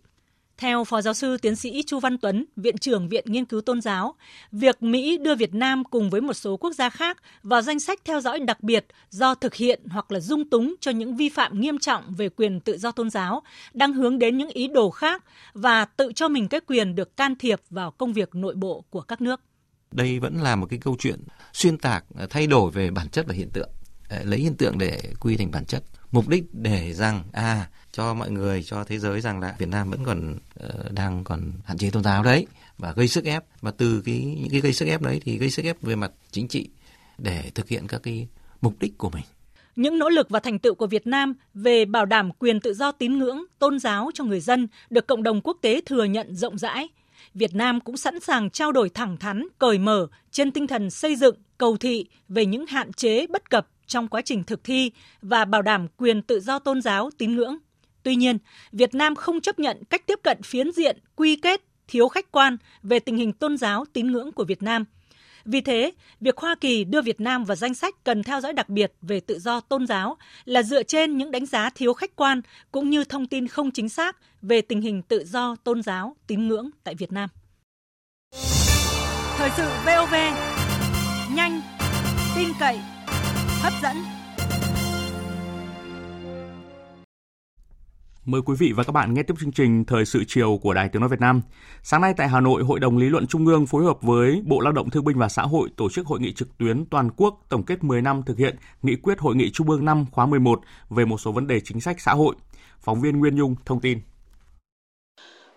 [0.58, 3.80] Theo Phó Giáo sư Tiến sĩ Chu Văn Tuấn, Viện trưởng Viện Nghiên cứu Tôn
[3.80, 4.14] giáo,
[4.52, 8.00] việc Mỹ đưa Việt Nam cùng với một số quốc gia khác vào danh sách
[8.04, 11.60] theo dõi đặc biệt do thực hiện hoặc là dung túng cho những vi phạm
[11.60, 15.24] nghiêm trọng về quyền tự do tôn giáo đang hướng đến những ý đồ khác
[15.54, 19.00] và tự cho mình cái quyền được can thiệp vào công việc nội bộ của
[19.00, 19.40] các nước.
[19.92, 21.20] Đây vẫn là một cái câu chuyện
[21.52, 23.70] xuyên tạc, thay đổi về bản chất và hiện tượng
[24.08, 25.82] Ờ, lấy hiện tượng để quy thành bản chất.
[26.10, 29.90] Mục đích để rằng à cho mọi người cho thế giới rằng là Việt Nam
[29.90, 32.46] vẫn còn uh, đang còn hạn chế tôn giáo đấy
[32.78, 33.44] và gây sức ép.
[33.60, 36.12] Và từ cái những cái gây sức ép đấy thì gây sức ép về mặt
[36.30, 36.68] chính trị
[37.18, 38.28] để thực hiện các cái
[38.60, 39.24] mục đích của mình.
[39.76, 42.92] Những nỗ lực và thành tựu của Việt Nam về bảo đảm quyền tự do
[42.92, 46.58] tín ngưỡng, tôn giáo cho người dân được cộng đồng quốc tế thừa nhận rộng
[46.58, 46.88] rãi.
[47.34, 51.16] Việt Nam cũng sẵn sàng trao đổi thẳng thắn, cởi mở trên tinh thần xây
[51.16, 54.90] dựng, cầu thị về những hạn chế bất cập trong quá trình thực thi
[55.22, 57.56] và bảo đảm quyền tự do tôn giáo tín ngưỡng.
[58.02, 58.38] Tuy nhiên,
[58.72, 62.56] Việt Nam không chấp nhận cách tiếp cận phiến diện, quy kết, thiếu khách quan
[62.82, 64.84] về tình hình tôn giáo tín ngưỡng của Việt Nam,
[65.50, 68.68] Vì thế, việc Hoa Kỳ đưa Việt Nam vào danh sách cần theo dõi đặc
[68.68, 72.40] biệt về tự do tôn giáo là dựa trên những đánh giá thiếu khách quan
[72.72, 76.48] cũng như thông tin không chính xác về tình hình tự do tôn giáo, tín
[76.48, 77.28] ngưỡng tại Việt Nam.
[79.36, 80.14] Thời sự VOV,
[81.34, 81.60] nhanh,
[82.36, 82.78] tin cậy,
[83.62, 83.96] hấp dẫn.
[88.24, 90.88] Mời quý vị và các bạn nghe tiếp chương trình Thời sự chiều của Đài
[90.88, 91.42] Tiếng Nói Việt Nam.
[91.82, 94.60] Sáng nay tại Hà Nội, Hội đồng Lý luận Trung ương phối hợp với Bộ
[94.60, 97.40] Lao động Thương binh và Xã hội tổ chức hội nghị trực tuyến toàn quốc
[97.48, 100.60] tổng kết 10 năm thực hiện nghị quyết Hội nghị Trung ương năm khóa 11
[100.90, 102.36] về một số vấn đề chính sách xã hội.
[102.80, 104.00] Phóng viên Nguyên Nhung thông tin.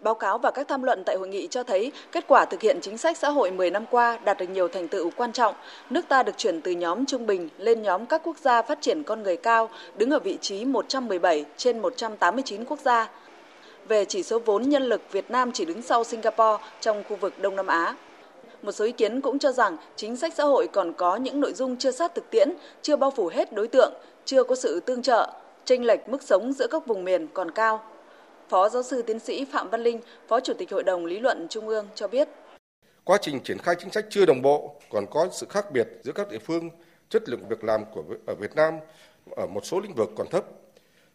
[0.02, 2.80] Báo cáo và các tham luận tại hội nghị cho thấy kết quả thực hiện
[2.82, 5.56] chính sách xã hội 10 năm qua đạt được nhiều thành tựu quan trọng.
[5.90, 9.04] Nước ta được chuyển từ nhóm trung bình lên nhóm các quốc gia phát triển
[9.04, 13.10] con người cao, đứng ở vị trí 117 trên 189 quốc gia.
[13.88, 17.40] Về chỉ số vốn nhân lực, Việt Nam chỉ đứng sau Singapore trong khu vực
[17.40, 17.96] Đông Nam Á.
[18.62, 21.54] Một số ý kiến cũng cho rằng chính sách xã hội còn có những nội
[21.54, 22.50] dung chưa sát thực tiễn,
[22.82, 23.94] chưa bao phủ hết đối tượng,
[24.26, 25.30] chưa có sự tương trợ,
[25.66, 27.82] chênh lệch mức sống giữa các vùng miền còn cao.
[28.52, 31.48] Phó giáo sư tiến sĩ Phạm Văn Linh, Phó Chủ tịch Hội đồng Lý luận
[31.50, 32.28] Trung ương cho biết.
[33.04, 36.12] Quá trình triển khai chính sách chưa đồng bộ, còn có sự khác biệt giữa
[36.12, 36.70] các địa phương,
[37.10, 38.74] chất lượng việc làm của ở Việt Nam
[39.36, 40.46] ở một số lĩnh vực còn thấp.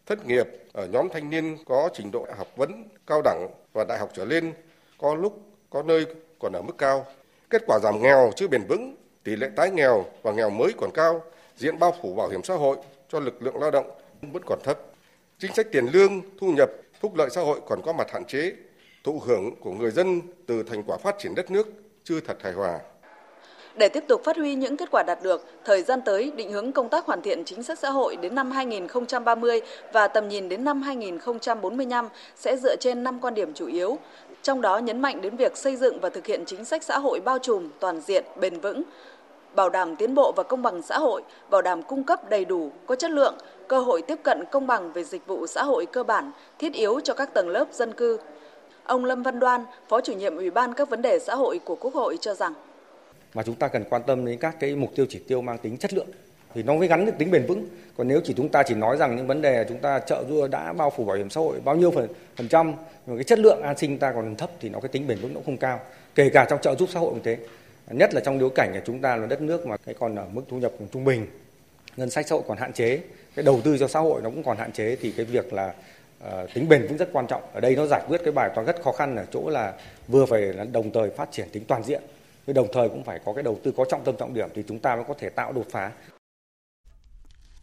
[0.05, 3.99] Thất nghiệp ở nhóm thanh niên có trình độ học vấn cao đẳng và đại
[3.99, 4.53] học trở lên,
[4.97, 6.05] có lúc có nơi
[6.39, 7.05] còn ở mức cao.
[7.49, 10.89] Kết quả giảm nghèo chưa bền vững, tỷ lệ tái nghèo và nghèo mới còn
[10.93, 11.21] cao,
[11.57, 12.77] diện bao phủ bảo hiểm xã hội
[13.09, 14.79] cho lực lượng lao động vẫn còn thấp.
[15.39, 16.69] Chính sách tiền lương, thu nhập
[16.99, 18.51] phúc lợi xã hội còn có mặt hạn chế,
[19.03, 21.67] thụ hưởng của người dân từ thành quả phát triển đất nước
[22.03, 22.79] chưa thật hài hòa.
[23.75, 26.71] Để tiếp tục phát huy những kết quả đạt được, thời gian tới định hướng
[26.71, 29.61] công tác hoàn thiện chính sách xã hội đến năm 2030
[29.93, 33.97] và tầm nhìn đến năm 2045 sẽ dựa trên 5 quan điểm chủ yếu.
[34.41, 37.19] Trong đó nhấn mạnh đến việc xây dựng và thực hiện chính sách xã hội
[37.19, 38.83] bao trùm, toàn diện, bền vững,
[39.55, 42.71] bảo đảm tiến bộ và công bằng xã hội, bảo đảm cung cấp đầy đủ,
[42.85, 43.35] có chất lượng,
[43.67, 46.99] cơ hội tiếp cận công bằng về dịch vụ xã hội cơ bản, thiết yếu
[46.99, 48.19] cho các tầng lớp dân cư.
[48.83, 51.75] Ông Lâm Văn Đoan, Phó chủ nhiệm Ủy ban các vấn đề xã hội của
[51.75, 52.53] Quốc hội cho rằng
[53.33, 55.77] mà chúng ta cần quan tâm đến các cái mục tiêu chỉ tiêu mang tính
[55.77, 56.07] chất lượng
[56.53, 57.67] thì nó mới gắn được tính bền vững.
[57.97, 60.47] Còn nếu chỉ chúng ta chỉ nói rằng những vấn đề chúng ta trợ giúp
[60.51, 62.73] đã bao phủ bảo hiểm xã hội bao nhiêu phần phần trăm
[63.07, 65.33] mà cái chất lượng an sinh ta còn thấp thì nó cái tính bền vững
[65.33, 65.79] nó không cao.
[66.15, 67.37] Kể cả trong trợ giúp xã hội như thế.
[67.91, 70.25] Nhất là trong điều cảnh của chúng ta là đất nước mà cái còn ở
[70.33, 71.27] mức thu nhập trung bình,
[71.97, 72.99] ngân sách xã hội còn hạn chế
[73.37, 75.73] cái đầu tư cho xã hội nó cũng còn hạn chế thì cái việc là
[76.27, 77.41] uh, tính bền vững rất quan trọng.
[77.53, 79.73] Ở đây nó giải quyết cái bài toán rất khó khăn ở chỗ là
[80.07, 82.01] vừa phải là đồng thời phát triển tính toàn diện
[82.47, 84.63] nhưng đồng thời cũng phải có cái đầu tư có trọng tâm trọng điểm thì
[84.67, 85.91] chúng ta mới có thể tạo đột phá.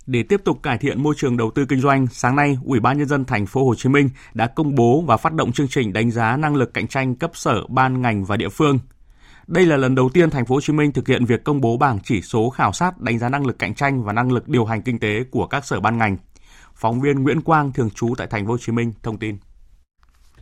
[0.07, 2.99] Để tiếp tục cải thiện môi trường đầu tư kinh doanh, sáng nay, Ủy ban
[2.99, 5.93] nhân dân thành phố Hồ Chí Minh đã công bố và phát động chương trình
[5.93, 8.79] đánh giá năng lực cạnh tranh cấp sở, ban ngành và địa phương
[9.47, 11.77] đây là lần đầu tiên thành phố Hồ Chí Minh thực hiện việc công bố
[11.77, 14.65] bảng chỉ số khảo sát, đánh giá năng lực cạnh tranh và năng lực điều
[14.65, 16.17] hành kinh tế của các sở ban ngành.
[16.75, 19.37] Phóng viên Nguyễn Quang, thường trú tại thành phố Hồ Chí Minh, thông tin.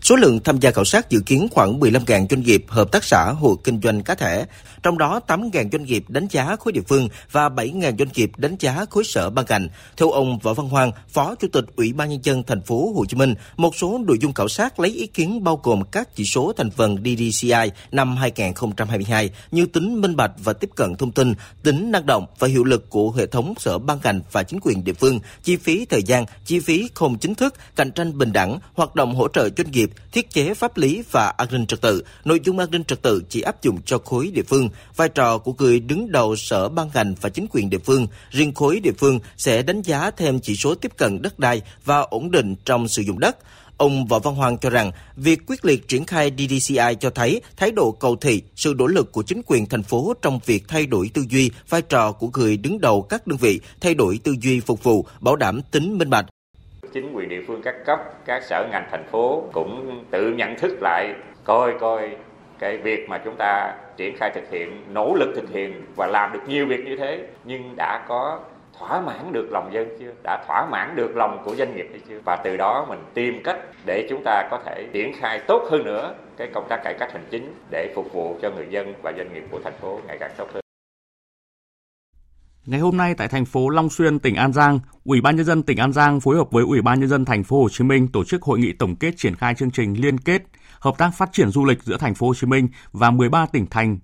[0.02, 3.32] Số lượng tham gia khảo sát dự kiến khoảng 15.000 doanh nghiệp, hợp tác xã,
[3.32, 4.44] hộ kinh doanh cá thể,
[4.82, 8.56] trong đó 8.000 doanh nghiệp đánh giá khối địa phương và 7.000 doanh nghiệp đánh
[8.58, 9.68] giá khối sở ban ngành.
[9.96, 13.04] Theo ông Võ Văn Hoàng, Phó Chủ tịch Ủy ban nhân dân thành phố Hồ
[13.04, 16.24] Chí Minh, một số nội dung khảo sát lấy ý kiến bao gồm các chỉ
[16.24, 21.34] số thành phần DDCI năm 2022 như tính minh bạch và tiếp cận thông tin,
[21.62, 24.84] tính năng động và hiệu lực của hệ thống sở ban ngành và chính quyền
[24.84, 28.58] địa phương, chi phí thời gian, chi phí không chính thức, cạnh tranh bình đẳng,
[28.74, 32.04] hoạt động hỗ trợ doanh nghiệp, thiết chế pháp lý và an ninh trật tự.
[32.24, 34.68] Nội dung an ninh trật tự chỉ áp dụng cho khối địa phương.
[34.96, 38.54] Vai trò của người đứng đầu sở ban ngành và chính quyền địa phương, riêng
[38.54, 42.30] khối địa phương sẽ đánh giá thêm chỉ số tiếp cận đất đai và ổn
[42.30, 43.36] định trong sử dụng đất.
[43.76, 47.70] Ông Võ Văn Hoàng cho rằng, việc quyết liệt triển khai DDCI cho thấy thái
[47.70, 51.10] độ cầu thị, sự nỗ lực của chính quyền thành phố trong việc thay đổi
[51.14, 54.60] tư duy, vai trò của người đứng đầu các đơn vị, thay đổi tư duy
[54.60, 56.26] phục vụ, bảo đảm tính minh bạch,
[56.92, 60.78] chính quyền địa phương các cấp, các sở ngành, thành phố cũng tự nhận thức
[60.80, 62.16] lại, coi coi
[62.58, 66.32] cái việc mà chúng ta triển khai thực hiện, nỗ lực thực hiện và làm
[66.32, 68.40] được nhiều việc như thế, nhưng đã có
[68.78, 70.12] thỏa mãn được lòng dân chưa?
[70.24, 72.18] Đã thỏa mãn được lòng của doanh nghiệp hay chưa?
[72.24, 75.84] Và từ đó mình tìm cách để chúng ta có thể triển khai tốt hơn
[75.84, 79.12] nữa cái công tác cải cách hành chính để phục vụ cho người dân và
[79.16, 80.61] doanh nghiệp của thành phố ngày càng tốt hơn.
[82.66, 85.62] Ngày hôm nay tại thành phố Long Xuyên, tỉnh An Giang, Ủy ban nhân dân
[85.62, 88.08] tỉnh An Giang phối hợp với Ủy ban nhân dân thành phố Hồ Chí Minh
[88.12, 90.42] tổ chức hội nghị tổng kết triển khai chương trình liên kết
[90.80, 93.66] hợp tác phát triển du lịch giữa thành phố Hồ Chí Minh và 13 tỉnh
[93.70, 93.98] thành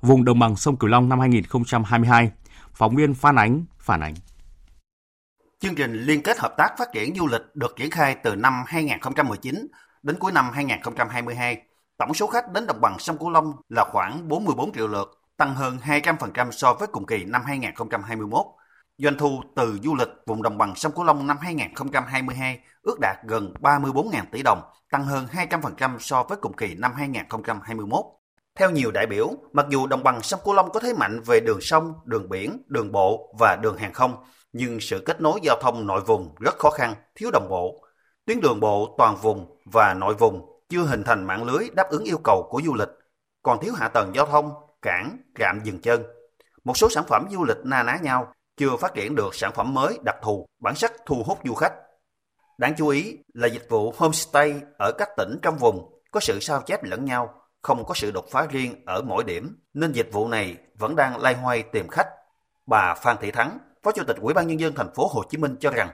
[0.00, 2.30] vùng đồng bằng sông Cửu Long năm 2022.
[2.74, 4.14] Phóng viên Phan Ánh phản ánh.
[5.60, 8.62] Chương trình liên kết hợp tác phát triển du lịch được triển khai từ năm
[8.66, 9.66] 2019
[10.02, 11.62] đến cuối năm 2022.
[11.98, 15.54] Tổng số khách đến đồng bằng sông Cửu Long là khoảng 44 triệu lượt, tăng
[15.54, 18.46] hơn 200% so với cùng kỳ năm 2021.
[18.98, 23.16] Doanh thu từ du lịch vùng đồng bằng sông Cửu Long năm 2022 ước đạt
[23.26, 28.04] gần 34.000 tỷ đồng, tăng hơn 200% so với cùng kỳ năm 2021.
[28.58, 31.40] Theo nhiều đại biểu, mặc dù đồng bằng sông Cửu Long có thế mạnh về
[31.40, 34.16] đường sông, đường biển, đường bộ và đường hàng không,
[34.52, 37.84] nhưng sự kết nối giao thông nội vùng rất khó khăn, thiếu đồng bộ.
[38.26, 42.04] Tuyến đường bộ toàn vùng và nội vùng chưa hình thành mạng lưới đáp ứng
[42.04, 42.88] yêu cầu của du lịch,
[43.42, 44.52] còn thiếu hạ tầng giao thông,
[44.84, 46.02] cảng, trạm dừng chân.
[46.64, 49.74] Một số sản phẩm du lịch na ná nhau, chưa phát triển được sản phẩm
[49.74, 51.72] mới đặc thù, bản sắc thu hút du khách.
[52.58, 56.62] Đáng chú ý là dịch vụ homestay ở các tỉnh trong vùng có sự sao
[56.66, 60.28] chép lẫn nhau, không có sự đột phá riêng ở mỗi điểm, nên dịch vụ
[60.28, 62.08] này vẫn đang lay hoay tìm khách.
[62.66, 65.38] Bà Phan Thị Thắng, Phó Chủ tịch Ủy ban nhân dân thành phố Hồ Chí
[65.38, 65.90] Minh cho rằng,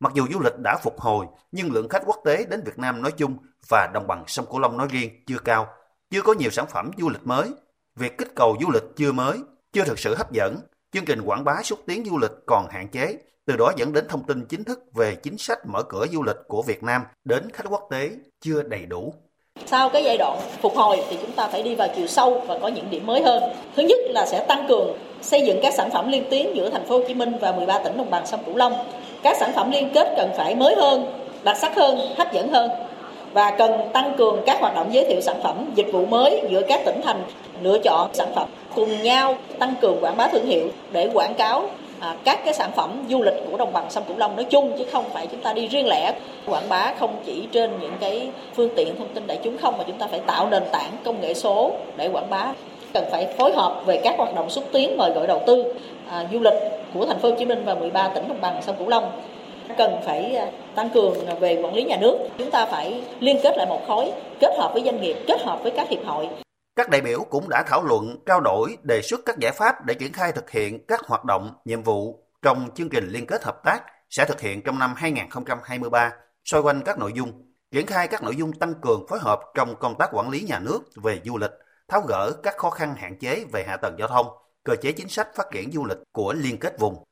[0.00, 3.02] mặc dù du lịch đã phục hồi, nhưng lượng khách quốc tế đến Việt Nam
[3.02, 3.36] nói chung
[3.68, 5.66] và đồng bằng sông Cửu Long nói riêng chưa cao,
[6.10, 7.52] chưa có nhiều sản phẩm du lịch mới.
[7.96, 9.38] Việc kích cầu du lịch chưa mới,
[9.72, 10.56] chưa thực sự hấp dẫn,
[10.92, 14.04] chương trình quảng bá xúc tiến du lịch còn hạn chế, từ đó dẫn đến
[14.08, 17.50] thông tin chính thức về chính sách mở cửa du lịch của Việt Nam đến
[17.52, 19.14] khách quốc tế chưa đầy đủ.
[19.66, 22.58] Sau cái giai đoạn phục hồi thì chúng ta phải đi vào chiều sâu và
[22.58, 23.42] có những điểm mới hơn.
[23.76, 26.86] Thứ nhất là sẽ tăng cường xây dựng các sản phẩm liên tuyến giữa thành
[26.86, 28.90] phố Hồ Chí Minh và 13 tỉnh đồng bằng sông Cửu Long.
[29.22, 32.70] Các sản phẩm liên kết cần phải mới hơn, đặc sắc hơn, hấp dẫn hơn
[33.34, 36.62] và cần tăng cường các hoạt động giới thiệu sản phẩm, dịch vụ mới giữa
[36.68, 37.22] các tỉnh thành
[37.62, 38.48] lựa chọn sản phẩm.
[38.74, 41.68] Cùng nhau tăng cường quảng bá thương hiệu để quảng cáo
[42.00, 44.72] à, các cái sản phẩm du lịch của đồng bằng sông Cửu Long nói chung
[44.78, 46.14] chứ không phải chúng ta đi riêng lẻ.
[46.46, 49.84] Quảng bá không chỉ trên những cái phương tiện thông tin đại chúng không mà
[49.86, 52.52] chúng ta phải tạo nền tảng công nghệ số để quảng bá.
[52.92, 55.74] Cần phải phối hợp về các hoạt động xúc tiến mời gọi đầu tư
[56.10, 56.54] à, du lịch
[56.94, 59.10] của thành phố Hồ Chí Minh và 13 tỉnh đồng bằng sông Cửu Long
[59.78, 63.56] cần phải à, tăng cường về quản lý nhà nước chúng ta phải liên kết
[63.56, 66.28] lại một khối kết hợp với doanh nghiệp kết hợp với các hiệp hội
[66.76, 69.94] các đại biểu cũng đã thảo luận, trao đổi, đề xuất các giải pháp để
[69.94, 73.60] triển khai thực hiện các hoạt động, nhiệm vụ trong chương trình liên kết hợp
[73.64, 76.12] tác sẽ thực hiện trong năm 2023,
[76.44, 77.32] xoay quanh các nội dung,
[77.70, 80.58] triển khai các nội dung tăng cường phối hợp trong công tác quản lý nhà
[80.58, 81.50] nước về du lịch,
[81.88, 84.26] tháo gỡ các khó khăn hạn chế về hạ tầng giao thông,
[84.64, 87.04] cơ chế chính sách phát triển du lịch của liên kết vùng.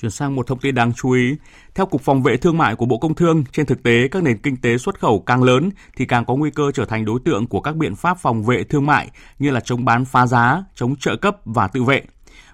[0.00, 1.36] Chuyển sang một thông tin đáng chú ý.
[1.74, 4.38] Theo Cục Phòng vệ Thương mại của Bộ Công Thương, trên thực tế các nền
[4.38, 7.46] kinh tế xuất khẩu càng lớn thì càng có nguy cơ trở thành đối tượng
[7.46, 10.96] của các biện pháp phòng vệ thương mại như là chống bán phá giá, chống
[10.96, 12.02] trợ cấp và tự vệ.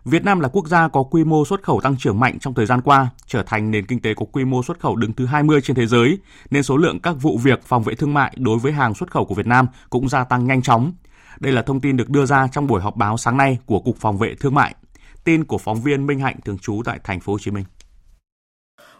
[0.04, 2.66] Việt Nam là quốc gia có quy mô xuất khẩu tăng trưởng mạnh trong thời
[2.66, 5.60] gian qua, trở thành nền kinh tế có quy mô xuất khẩu đứng thứ 20
[5.60, 6.18] trên thế giới,
[6.50, 9.24] nên số lượng các vụ việc phòng vệ thương mại đối với hàng xuất khẩu
[9.24, 10.92] của Việt Nam cũng gia tăng nhanh chóng.
[11.40, 13.96] Đây là thông tin được đưa ra trong buổi họp báo sáng nay của Cục
[13.96, 14.74] Phòng vệ Thương mại.
[15.26, 17.64] Tin của phóng viên Minh Hạnh thường trú tại thành phố Hồ Chí Minh.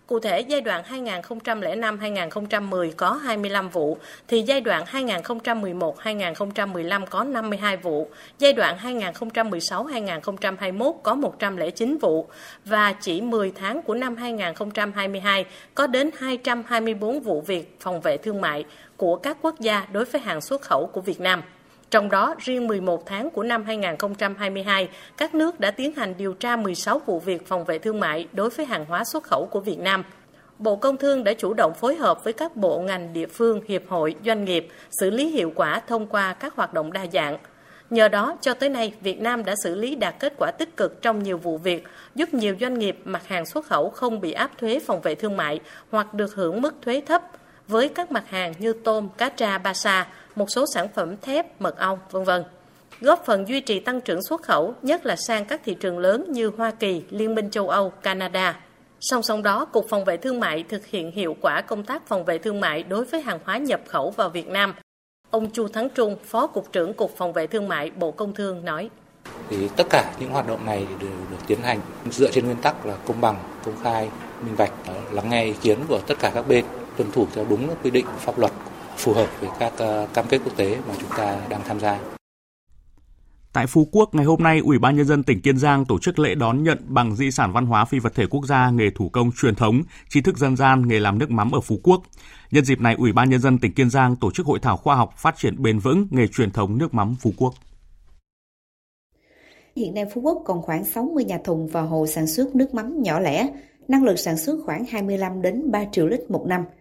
[0.06, 8.08] Cụ thể, giai đoạn 2005-2010 có 25 vụ, thì giai đoạn 2011-2015 có 52 vụ,
[8.38, 12.28] giai đoạn 2016-2021 có 109 vụ,
[12.64, 18.40] và chỉ 10 tháng của năm 2022 có đến 224 vụ việc phòng vệ thương
[18.40, 18.64] mại
[18.96, 21.42] của các quốc gia đối với hàng xuất khẩu của Việt Nam.
[21.90, 26.56] Trong đó, riêng 11 tháng của năm 2022, các nước đã tiến hành điều tra
[26.56, 29.78] 16 vụ việc phòng vệ thương mại đối với hàng hóa xuất khẩu của Việt
[29.78, 30.04] Nam.
[30.58, 33.82] Bộ Công Thương đã chủ động phối hợp với các bộ ngành địa phương, hiệp
[33.88, 34.68] hội, doanh nghiệp
[35.00, 37.38] xử lý hiệu quả thông qua các hoạt động đa dạng.
[37.90, 41.02] Nhờ đó, cho tới nay, Việt Nam đã xử lý đạt kết quả tích cực
[41.02, 44.50] trong nhiều vụ việc, giúp nhiều doanh nghiệp mặt hàng xuất khẩu không bị áp
[44.58, 47.22] thuế phòng vệ thương mại hoặc được hưởng mức thuế thấp
[47.68, 51.60] với các mặt hàng như tôm, cá tra, ba sa, một số sản phẩm thép,
[51.60, 52.44] mật ong, vân vân
[53.00, 56.24] góp phần duy trì tăng trưởng xuất khẩu, nhất là sang các thị trường lớn
[56.28, 58.60] như Hoa Kỳ, Liên minh châu Âu, Canada.
[59.00, 62.24] Song song đó, Cục Phòng vệ Thương mại thực hiện hiệu quả công tác phòng
[62.24, 64.74] vệ thương mại đối với hàng hóa nhập khẩu vào Việt Nam.
[65.30, 68.64] Ông Chu Thắng Trung, Phó Cục trưởng Cục Phòng vệ Thương mại Bộ Công Thương
[68.64, 68.90] nói.
[69.50, 72.86] Thì tất cả những hoạt động này đều được tiến hành dựa trên nguyên tắc
[72.86, 74.08] là công bằng, công khai,
[74.42, 74.72] minh bạch,
[75.12, 76.64] lắng nghe ý kiến của tất cả các bên,
[76.96, 78.52] tuân thủ theo đúng quy định pháp luật
[78.96, 82.00] phù hợp với các ờ, cam kết quốc tế mà chúng ta đang tham gia.
[83.52, 86.18] Tại Phú Quốc, ngày hôm nay, Ủy ban Nhân dân tỉnh Kiên Giang tổ chức
[86.18, 89.08] lễ đón nhận bằng di sản văn hóa phi vật thể quốc gia nghề thủ
[89.08, 92.02] công truyền thống, tri thức dân gian nghề làm nước mắm ở Phú Quốc.
[92.50, 94.96] Nhân dịp này, Ủy ban Nhân dân tỉnh Kiên Giang tổ chức hội thảo khoa
[94.96, 97.54] học phát triển bền vững nghề truyền thống nước mắm Phú Quốc.
[99.76, 103.02] Hiện nay Phú Quốc còn khoảng 60 nhà thùng và hồ sản xuất nước mắm
[103.02, 103.48] nhỏ lẻ,
[103.88, 106.64] năng lực sản xuất khoảng 25 đến 3 triệu lít một năm–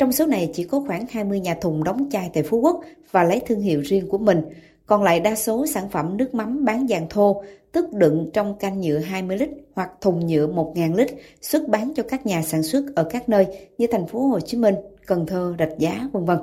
[0.00, 3.24] trong số này chỉ có khoảng 20 nhà thùng đóng chai tại Phú Quốc và
[3.24, 4.42] lấy thương hiệu riêng của mình.
[4.86, 8.80] Còn lại đa số sản phẩm nước mắm bán dạng thô, tức đựng trong canh
[8.80, 11.08] nhựa 20 lít hoặc thùng nhựa 1.000 lít
[11.40, 13.46] xuất bán cho các nhà sản xuất ở các nơi
[13.78, 14.74] như thành phố Hồ Chí Minh,
[15.06, 16.38] Cần Thơ, Rạch Giá, vân vân.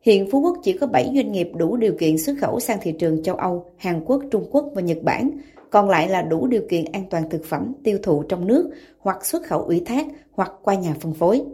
[0.00, 2.92] Hiện Phú Quốc chỉ có 7 doanh nghiệp đủ điều kiện xuất khẩu sang thị
[2.92, 5.30] trường châu Âu, Hàn Quốc, Trung Quốc và Nhật Bản,
[5.70, 9.26] còn lại là đủ điều kiện an toàn thực phẩm tiêu thụ trong nước hoặc
[9.26, 11.44] xuất khẩu ủy thác hoặc qua nhà phân phối.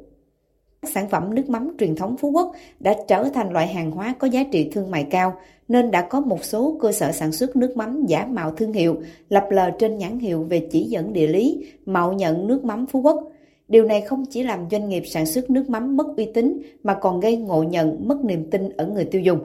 [0.86, 4.26] Sản phẩm nước mắm truyền thống Phú Quốc đã trở thành loại hàng hóa có
[4.26, 5.34] giá trị thương mại cao,
[5.68, 8.96] nên đã có một số cơ sở sản xuất nước mắm giả mạo thương hiệu,
[9.28, 13.00] lập lờ trên nhãn hiệu về chỉ dẫn địa lý, mạo nhận nước mắm Phú
[13.00, 13.32] Quốc.
[13.68, 16.94] Điều này không chỉ làm doanh nghiệp sản xuất nước mắm mất uy tín mà
[16.94, 19.38] còn gây ngộ nhận, mất niềm tin ở người tiêu dùng.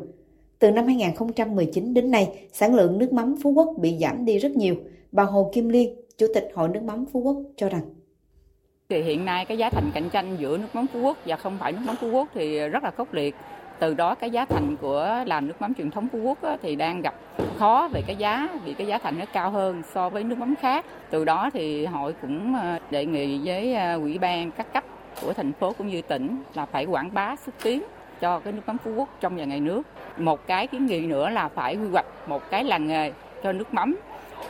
[0.60, 4.52] Từ năm 2019 đến nay, sản lượng nước mắm Phú Quốc bị giảm đi rất
[4.52, 4.76] nhiều.
[5.12, 7.82] Bà Hồ Kim Liên, Chủ tịch Hội nước mắm Phú Quốc cho rằng
[8.92, 11.58] thì hiện nay cái giá thành cạnh tranh giữa nước mắm Phú Quốc và không
[11.60, 13.36] phải nước mắm Phú Quốc thì rất là khốc liệt.
[13.80, 17.02] Từ đó cái giá thành của làm nước mắm truyền thống Phú Quốc thì đang
[17.02, 17.14] gặp
[17.58, 20.56] khó về cái giá vì cái giá thành nó cao hơn so với nước mắm
[20.62, 20.86] khác.
[21.10, 24.84] Từ đó thì hội cũng ờ, đề nghị với ờ, ủy ban các cấp
[25.22, 27.84] của thành phố cũng như tỉnh là phải quảng bá xúc tiến
[28.20, 29.82] cho cái nước mắm Phú Quốc trong và ngoài nước.
[30.18, 33.12] Một cái kiến nghị nữa là phải quy hoạch một cái làng nghề
[33.44, 33.96] cho nước mắm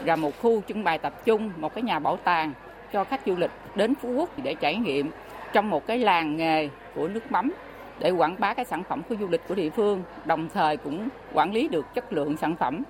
[0.06, 2.54] và một khu trưng bày tập trung, một cái nhà bảo tàng
[2.94, 5.12] cho khách du lịch đến Phú Quốc để trải nghiệm
[5.54, 7.54] trong một cái làng nghề của nước mắm
[8.00, 11.10] để quảng bá cái sản phẩm của du lịch của địa phương, đồng thời cũng
[11.34, 12.84] quản lý được chất lượng sản phẩm.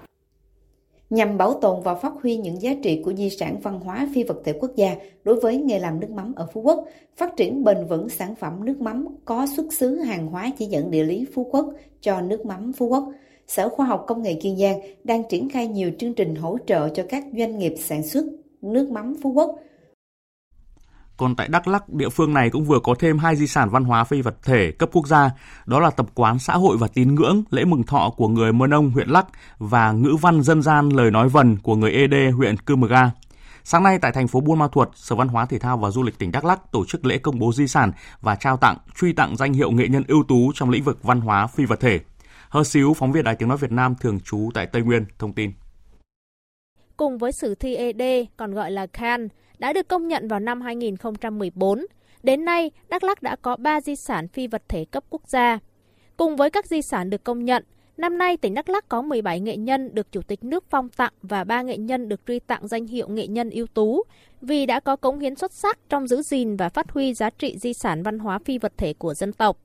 [1.09, 4.23] Nhằm bảo tồn và phát huy những giá trị của di sản văn hóa phi
[4.23, 6.85] vật thể quốc gia đối với nghề làm nước mắm ở Phú Quốc,
[7.17, 10.91] phát triển bền vững sản phẩm nước mắm có xuất xứ hàng hóa chỉ dẫn
[10.91, 11.65] địa lý Phú Quốc
[12.01, 13.11] cho nước mắm Phú Quốc,
[13.47, 16.89] Sở Khoa học Công nghệ Kiên Giang đang triển khai nhiều chương trình hỗ trợ
[16.89, 18.25] cho các doanh nghiệp sản xuất
[18.61, 19.55] nước mắm Phú Quốc–
[21.19, 23.83] còn tại Đắk Lắk, địa phương này cũng vừa có thêm hai di sản văn
[23.83, 25.31] hóa phi vật thể cấp quốc gia,
[25.65, 28.67] đó là tập quán xã hội và tín ngưỡng, lễ mừng thọ của người Mơ
[28.67, 29.25] Nông huyện Lắk
[29.57, 33.11] và ngữ văn dân gian lời nói vần của người ED huyện Cư Mờ Ga.
[33.63, 36.03] Sáng nay tại thành phố Buôn Ma Thuột, Sở Văn hóa Thể thao và Du
[36.03, 39.13] lịch tỉnh Đắk Lắk tổ chức lễ công bố di sản và trao tặng, truy
[39.13, 41.99] tặng danh hiệu nghệ nhân ưu tú trong lĩnh vực văn hóa phi vật thể.
[42.49, 45.33] Hơ xíu, phóng viên Đài Tiếng Nói Việt Nam thường trú tại Tây Nguyên, thông
[45.33, 45.51] tin.
[46.97, 48.01] Cùng với sử thi ED,
[48.37, 49.27] còn gọi là Khan,
[49.59, 51.85] đã được công nhận vào năm 2014.
[52.23, 55.59] Đến nay, Đắk Lắk đã có 3 di sản phi vật thể cấp quốc gia.
[56.17, 57.63] Cùng với các di sản được công nhận,
[57.97, 61.13] năm nay tỉnh Đắk Lắk có 17 nghệ nhân được Chủ tịch nước phong tặng
[61.21, 64.03] và 3 nghệ nhân được truy tặng danh hiệu nghệ nhân ưu tú
[64.41, 67.57] vì đã có cống hiến xuất sắc trong giữ gìn và phát huy giá trị
[67.57, 69.57] di sản văn hóa phi vật thể của dân tộc.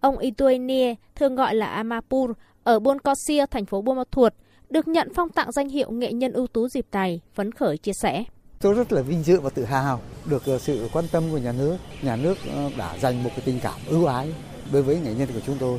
[0.00, 2.30] Ông Ituenie, thường gọi là Amapur,
[2.64, 4.32] ở Buôn Cosia, thành phố Buôn Ma Thuột,
[4.70, 7.92] được nhận phong tặng danh hiệu nghệ nhân ưu tú dịp này, phấn khởi chia
[7.92, 8.24] sẻ.
[8.64, 11.52] Tôi rất là vinh dự và tự hào được ờ, sự quan tâm của nhà
[11.52, 11.76] nước.
[12.02, 14.34] Nhà nước ờ, đã dành một cái tình cảm ưu ái
[14.72, 15.78] đối với nghệ nhân của chúng tôi.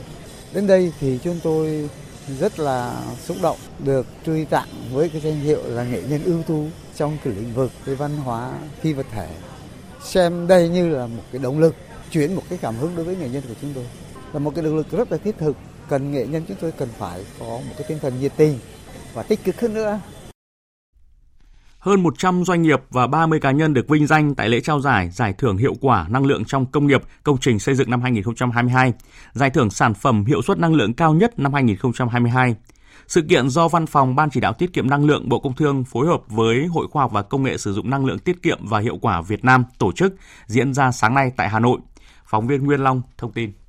[0.53, 1.89] Đến đây thì chúng tôi
[2.39, 6.43] rất là xúc động được truy tặng với cái danh hiệu là nghệ nhân ưu
[6.43, 6.65] tú
[6.95, 9.29] trong cái lĩnh vực cái văn hóa, phi vật thể.
[10.03, 11.75] Xem đây như là một cái động lực
[12.11, 13.85] chuyển một cái cảm hứng đối với nghệ nhân của chúng tôi.
[14.33, 15.57] Là một cái động lực rất là thiết thực.
[15.89, 18.59] Cần nghệ nhân chúng tôi cần phải có một cái tinh thần nhiệt tình
[19.13, 19.99] và tích cực hơn nữa
[21.81, 25.09] hơn 100 doanh nghiệp và 30 cá nhân được vinh danh tại lễ trao giải
[25.09, 28.93] Giải thưởng hiệu quả năng lượng trong công nghiệp công trình xây dựng năm 2022,
[29.33, 32.55] Giải thưởng sản phẩm hiệu suất năng lượng cao nhất năm 2022.
[33.07, 35.83] Sự kiện do Văn phòng Ban chỉ đạo tiết kiệm năng lượng Bộ Công Thương
[35.83, 38.59] phối hợp với Hội Khoa học và Công nghệ sử dụng năng lượng tiết kiệm
[38.67, 40.15] và hiệu quả Việt Nam tổ chức
[40.45, 41.79] diễn ra sáng nay tại Hà Nội.
[42.25, 43.60] Phóng viên Nguyên Long thông tin.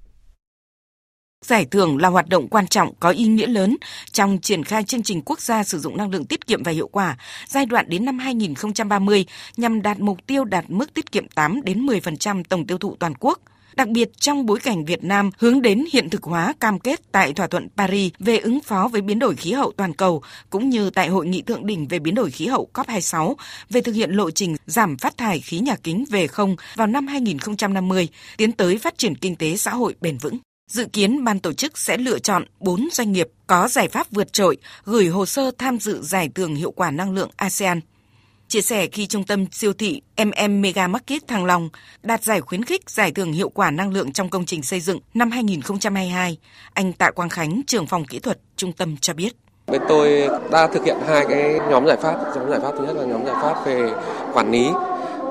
[1.42, 3.76] Giải thưởng là hoạt động quan trọng có ý nghĩa lớn
[4.12, 6.88] trong triển khai chương trình quốc gia sử dụng năng lượng tiết kiệm và hiệu
[6.88, 9.26] quả giai đoạn đến năm 2030
[9.56, 13.14] nhằm đạt mục tiêu đạt mức tiết kiệm 8 đến 10% tổng tiêu thụ toàn
[13.20, 13.38] quốc.
[13.76, 17.32] Đặc biệt trong bối cảnh Việt Nam hướng đến hiện thực hóa cam kết tại
[17.32, 20.90] thỏa thuận Paris về ứng phó với biến đổi khí hậu toàn cầu cũng như
[20.90, 23.34] tại hội nghị thượng đỉnh về biến đổi khí hậu COP26
[23.70, 27.06] về thực hiện lộ trình giảm phát thải khí nhà kính về không vào năm
[27.06, 30.38] 2050, tiến tới phát triển kinh tế xã hội bền vững.
[30.72, 34.32] Dự kiến ban tổ chức sẽ lựa chọn 4 doanh nghiệp có giải pháp vượt
[34.32, 37.80] trội gửi hồ sơ tham dự giải thưởng hiệu quả năng lượng ASEAN.
[38.48, 41.68] Chia sẻ khi trung tâm siêu thị MM Mega Market Thăng Long
[42.02, 45.00] đạt giải khuyến khích giải thưởng hiệu quả năng lượng trong công trình xây dựng
[45.14, 46.38] năm 2022,
[46.72, 49.32] anh Tạ Quang Khánh, trưởng phòng kỹ thuật trung tâm cho biết.
[49.66, 52.16] Bên tôi đã thực hiện hai cái nhóm giải pháp.
[52.36, 53.90] Nhóm giải pháp thứ nhất là nhóm giải pháp về
[54.34, 54.64] quản lý.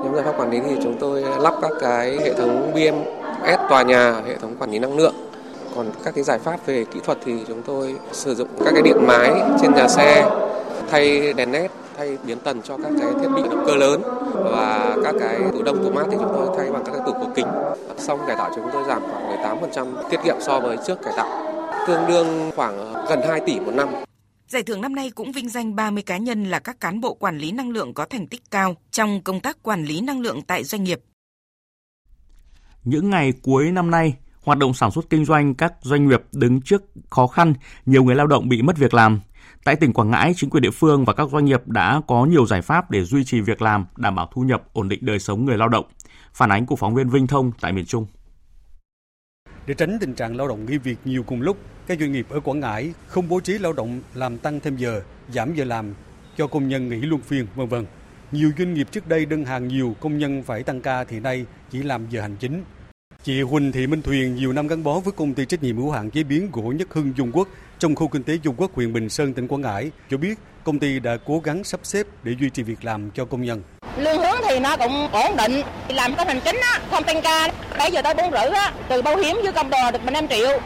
[0.03, 3.83] Nhóm giải pháp quản lý thì chúng tôi lắp các cái hệ thống BMS tòa
[3.83, 5.15] nhà, hệ thống quản lý năng lượng
[5.75, 8.81] còn các cái giải pháp về kỹ thuật thì chúng tôi sử dụng các cái
[8.81, 10.29] điện mái trên nhà xe
[10.89, 14.01] thay đèn led thay biến tần cho các cái thiết bị động cơ lớn.
[14.33, 17.13] Và các cái tủ đông tủ mát thì chúng tôi thay bằng các cái tủ
[17.13, 17.47] cửa kính.
[17.97, 21.51] Xong cải tạo chúng tôi giảm khoảng 18% tiết kiệm so với trước cải tạo
[21.87, 23.89] tương đương khoảng gần 2 tỷ một năm.
[24.47, 27.37] Giải thưởng năm nay cũng vinh danh 30 cá nhân là các cán bộ quản
[27.37, 30.63] lý năng lượng có thành tích cao trong công tác quản lý năng lượng tại
[30.63, 30.99] doanh nghiệp.
[32.83, 34.15] Những ngày cuối năm nay,
[34.45, 37.53] Hoạt động sản xuất kinh doanh các doanh nghiệp đứng trước khó khăn,
[37.85, 39.19] nhiều người lao động bị mất việc làm.
[39.63, 42.45] Tại tỉnh Quảng Ngãi, chính quyền địa phương và các doanh nghiệp đã có nhiều
[42.45, 45.45] giải pháp để duy trì việc làm, đảm bảo thu nhập, ổn định đời sống
[45.45, 45.85] người lao động.
[46.33, 48.05] Phản ánh của phóng viên Vinh Thông tại miền Trung.
[49.65, 52.39] Để tránh tình trạng lao động nghỉ việc nhiều cùng lúc, các doanh nghiệp ở
[52.39, 55.93] Quảng Ngãi không bố trí lao động làm tăng thêm giờ, giảm giờ làm
[56.37, 57.85] cho công nhân nghỉ luân phiên, vân vân.
[58.31, 61.45] Nhiều doanh nghiệp trước đây đơn hàng nhiều công nhân phải tăng ca thì nay
[61.71, 62.63] chỉ làm giờ hành chính.
[63.23, 65.91] Chị Huỳnh Thị Minh Thuyền nhiều năm gắn bó với công ty trách nhiệm hữu
[65.91, 67.47] hạn chế biến gỗ Nhất Hưng Dung Quốc
[67.79, 70.79] trong khu kinh tế Dung Quốc huyện Bình Sơn tỉnh Quảng Ngãi cho biết công
[70.79, 73.61] ty đã cố gắng sắp xếp để duy trì việc làm cho công nhân.
[73.97, 77.53] Lương hướng thì nó cũng ổn định, làm cái hành chính á, không tăng ca,
[77.77, 80.59] 7 giờ tới 4 rưỡi á, từ bảo hiểm với công đoàn được 15 triệu.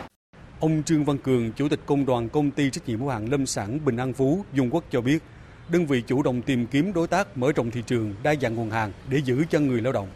[0.59, 3.45] Ông Trương Văn Cường, Chủ tịch Công đoàn Công ty trách nhiệm hữu hạn Lâm
[3.45, 5.19] sản Bình An Phú, Dung Quốc cho biết,
[5.69, 8.69] đơn vị chủ động tìm kiếm đối tác mở rộng thị trường, đa dạng nguồn
[8.69, 10.07] hàng để giữ chân người lao động.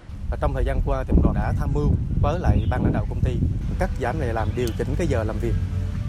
[0.42, 3.22] Trong thời gian qua, thì đoàn đã tham mưu với lại ban lãnh đạo công
[3.22, 3.32] ty
[3.80, 5.54] cắt giảm này làm điều chỉnh cái giờ làm việc.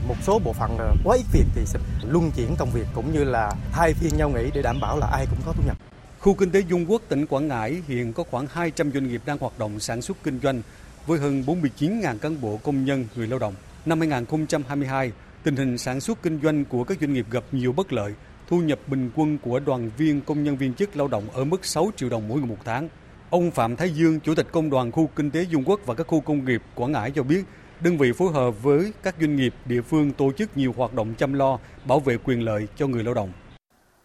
[0.09, 3.25] Một số bộ phận quá ít việc thì sẽ luân chuyển công việc cũng như
[3.25, 5.77] là thay phiên nhau nghỉ để đảm bảo là ai cũng có thu nhập.
[6.21, 9.39] Khu kinh tế Dung Quốc, tỉnh Quảng Ngãi hiện có khoảng 200 doanh nghiệp đang
[9.39, 10.63] hoạt động sản xuất kinh doanh
[11.07, 13.55] với hơn 49.000 cán bộ công nhân, người lao động.
[13.87, 15.13] Năm 2022,
[15.43, 18.15] tình hình sản xuất kinh doanh của các doanh nghiệp gặp nhiều bất lợi,
[18.49, 21.65] thu nhập bình quân của đoàn viên công nhân viên chức lao động ở mức
[21.65, 22.89] 6 triệu đồng mỗi người một tháng.
[23.31, 26.07] Ông Phạm Thái Dương, Chủ tịch Công đoàn Khu Kinh tế Dung Quốc và các
[26.07, 27.45] khu công nghiệp Quảng Ngãi cho biết,
[27.81, 31.15] đơn vị phối hợp với các doanh nghiệp địa phương tổ chức nhiều hoạt động
[31.19, 31.59] chăm lo,
[31.89, 33.33] bảo vệ quyền lợi cho người lao động.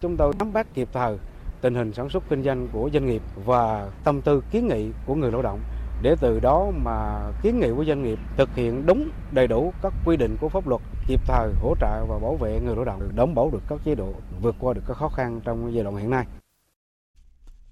[0.02, 1.18] Chúng tôi nắm bắt kịp thời
[1.62, 5.16] tình hình sản xuất kinh doanh của doanh nghiệp và tâm tư kiến nghị của
[5.16, 5.60] người lao động
[6.02, 9.94] để từ đó mà kiến nghị của doanh nghiệp thực hiện đúng đầy đủ các
[10.06, 13.10] quy định của pháp luật kịp thời hỗ trợ và bảo vệ người lao động
[13.16, 15.96] đảm bảo được các chế độ vượt qua được các khó khăn trong giai đoạn
[15.96, 16.26] hiện nay.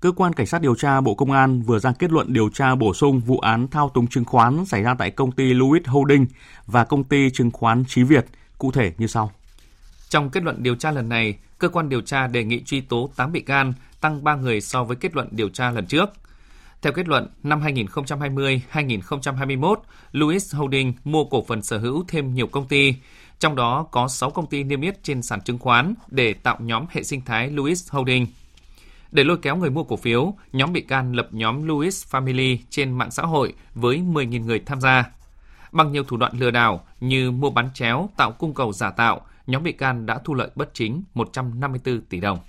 [0.03, 2.75] Cơ quan Cảnh sát điều tra Bộ Công an vừa ra kết luận điều tra
[2.75, 6.25] bổ sung vụ án thao túng chứng khoán xảy ra tại công ty Louis Holding
[6.67, 8.25] và công ty chứng khoán Chí Việt,
[8.57, 9.31] cụ thể như sau.
[10.09, 13.09] Trong kết luận điều tra lần này, cơ quan điều tra đề nghị truy tố
[13.15, 16.09] 8 bị can, tăng 3 người so với kết luận điều tra lần trước.
[16.81, 19.75] Theo kết luận, năm 2020-2021,
[20.11, 22.95] Louis Holding mua cổ phần sở hữu thêm nhiều công ty,
[23.39, 26.85] trong đó có 6 công ty niêm yết trên sàn chứng khoán để tạo nhóm
[26.89, 28.27] hệ sinh thái Louis Holding.
[29.13, 32.91] Để lôi kéo người mua cổ phiếu, nhóm bị can lập nhóm Lewis Family trên
[32.91, 35.09] mạng xã hội với 10.000 người tham gia.
[35.71, 39.21] Bằng nhiều thủ đoạn lừa đảo như mua bán chéo, tạo cung cầu giả tạo,
[39.47, 42.39] nhóm bị can đã thu lợi bất chính 154 tỷ đồng.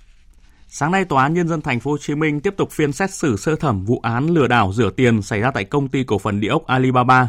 [0.67, 3.11] Sáng nay, Tòa án Nhân dân Thành phố Hồ Chí Minh tiếp tục phiên xét
[3.11, 6.17] xử sơ thẩm vụ án lừa đảo rửa tiền xảy ra tại công ty cổ
[6.17, 7.27] phần địa ốc Alibaba.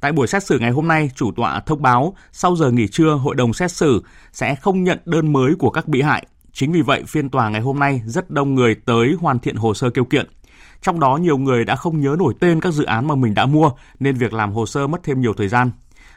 [0.00, 3.10] Tại buổi xét xử ngày hôm nay, chủ tọa thông báo sau giờ nghỉ trưa,
[3.10, 6.26] hội đồng xét xử sẽ không nhận đơn mới của các bị hại.
[6.56, 9.74] Chính vì vậy, phiên tòa ngày hôm nay rất đông người tới hoàn thiện hồ
[9.74, 10.26] sơ kêu kiện.
[10.82, 13.46] Trong đó nhiều người đã không nhớ nổi tên các dự án mà mình đã
[13.46, 15.70] mua nên việc làm hồ sơ mất thêm nhiều thời gian.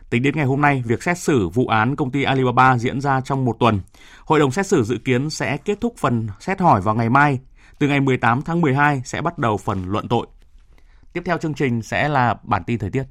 [0.09, 3.21] Tính đến ngày hôm nay, việc xét xử vụ án công ty Alibaba diễn ra
[3.21, 3.79] trong một tuần.
[4.25, 7.39] Hội đồng xét xử dự kiến sẽ kết thúc phần xét hỏi vào ngày mai.
[7.79, 10.27] Từ ngày 18 tháng 12 sẽ bắt đầu phần luận tội.
[11.13, 13.03] Tiếp theo chương trình sẽ là bản tin thời tiết.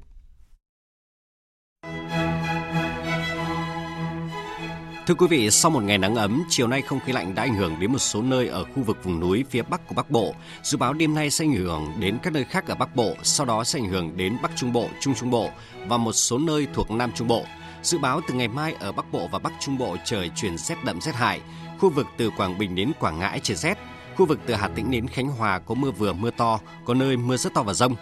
[5.09, 7.55] Thưa quý vị, sau một ngày nắng ấm, chiều nay không khí lạnh đã ảnh
[7.55, 10.35] hưởng đến một số nơi ở khu vực vùng núi phía Bắc của Bắc Bộ.
[10.63, 13.45] Dự báo đêm nay sẽ ảnh hưởng đến các nơi khác ở Bắc Bộ, sau
[13.45, 15.49] đó sẽ ảnh hưởng đến Bắc Trung Bộ, Trung Trung Bộ
[15.87, 17.43] và một số nơi thuộc Nam Trung Bộ.
[17.83, 20.83] Dự báo từ ngày mai ở Bắc Bộ và Bắc Trung Bộ trời chuyển rét
[20.83, 21.41] đậm rét hại.
[21.79, 23.77] Khu vực từ Quảng Bình đến Quảng Ngãi trời rét.
[24.15, 27.17] Khu vực từ Hà Tĩnh đến Khánh Hòa có mưa vừa mưa to, có nơi
[27.17, 27.95] mưa rất to và rông.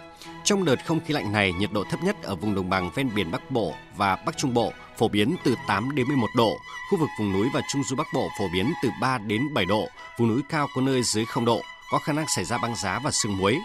[0.48, 3.10] Trong đợt không khí lạnh này, nhiệt độ thấp nhất ở vùng đồng bằng ven
[3.14, 6.58] biển Bắc Bộ và Bắc Trung Bộ phổ biến từ 8 đến 11 độ,
[6.90, 9.64] khu vực vùng núi và Trung du Bắc Bộ phổ biến từ 3 đến 7
[9.64, 9.88] độ,
[10.18, 11.60] vùng núi cao có nơi dưới 0 độ,
[11.92, 13.58] có khả năng xảy ra băng giá và sương muối.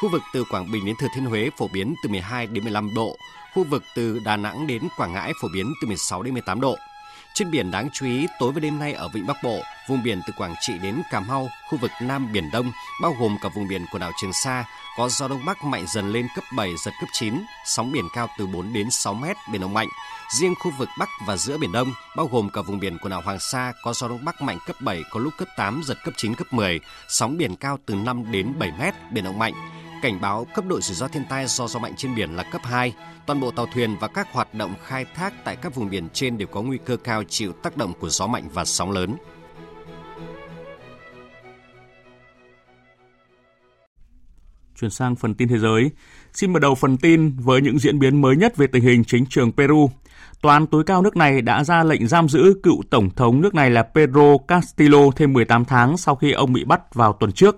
[0.00, 2.94] Khu vực từ Quảng Bình đến Thừa Thiên Huế phổ biến từ 12 đến 15
[2.94, 3.16] độ,
[3.54, 6.76] khu vực từ Đà Nẵng đến Quảng Ngãi phổ biến từ 16 đến 18 độ.
[7.40, 10.20] Trên biển đáng chú ý, tối và đêm nay ở Vịnh Bắc Bộ, vùng biển
[10.26, 12.72] từ Quảng Trị đến Cà Mau, khu vực Nam Biển Đông,
[13.02, 14.64] bao gồm cả vùng biển quần đảo Trường Sa,
[14.96, 17.34] có gió Đông Bắc mạnh dần lên cấp 7, giật cấp 9,
[17.66, 19.88] sóng biển cao từ 4 đến 6 mét, biển động mạnh.
[20.38, 23.22] Riêng khu vực Bắc và giữa Biển Đông, bao gồm cả vùng biển quần đảo
[23.24, 26.14] Hoàng Sa, có gió Đông Bắc mạnh cấp 7, có lúc cấp 8, giật cấp
[26.16, 29.54] 9, cấp 10, sóng biển cao từ 5 đến 7 mét, biển động mạnh.
[30.02, 32.60] Cảnh báo cấp độ rủi ro thiên tai do gió mạnh trên biển là cấp
[32.64, 32.94] 2.
[33.26, 36.38] Toàn bộ tàu thuyền và các hoạt động khai thác tại các vùng biển trên
[36.38, 39.16] đều có nguy cơ cao chịu tác động của gió mạnh và sóng lớn.
[44.80, 45.90] Chuyển sang phần tin thế giới.
[46.32, 49.26] Xin mở đầu phần tin với những diễn biến mới nhất về tình hình chính
[49.26, 49.90] trường Peru.
[50.42, 53.54] Tòa án tối cao nước này đã ra lệnh giam giữ cựu tổng thống nước
[53.54, 57.56] này là Pedro Castillo thêm 18 tháng sau khi ông bị bắt vào tuần trước.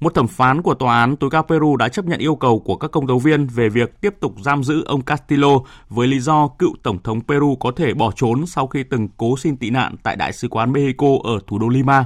[0.00, 2.76] Một thẩm phán của tòa án tối cao Peru đã chấp nhận yêu cầu của
[2.76, 5.48] các công tố viên về việc tiếp tục giam giữ ông Castillo
[5.88, 9.36] với lý do cựu tổng thống Peru có thể bỏ trốn sau khi từng cố
[9.36, 12.04] xin tị nạn tại đại sứ quán Mexico ở thủ đô Lima.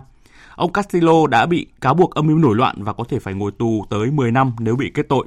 [0.57, 3.53] Ông Castillo đã bị cáo buộc âm mưu nổi loạn và có thể phải ngồi
[3.59, 5.27] tù tới 10 năm nếu bị kết tội.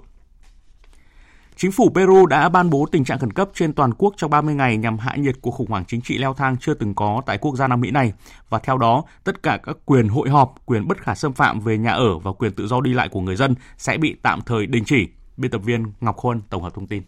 [1.56, 4.56] Chính phủ Peru đã ban bố tình trạng khẩn cấp trên toàn quốc trong 30
[4.56, 7.38] ngày nhằm hạ nhiệt cuộc khủng hoảng chính trị leo thang chưa từng có tại
[7.38, 8.14] quốc gia Nam Mỹ này
[8.50, 11.78] và theo đó, tất cả các quyền hội họp, quyền bất khả xâm phạm về
[11.78, 14.66] nhà ở và quyền tự do đi lại của người dân sẽ bị tạm thời
[14.66, 15.08] đình chỉ.
[15.38, 17.04] Biên tập viên Ngọc Huân tổng hợp thông tin.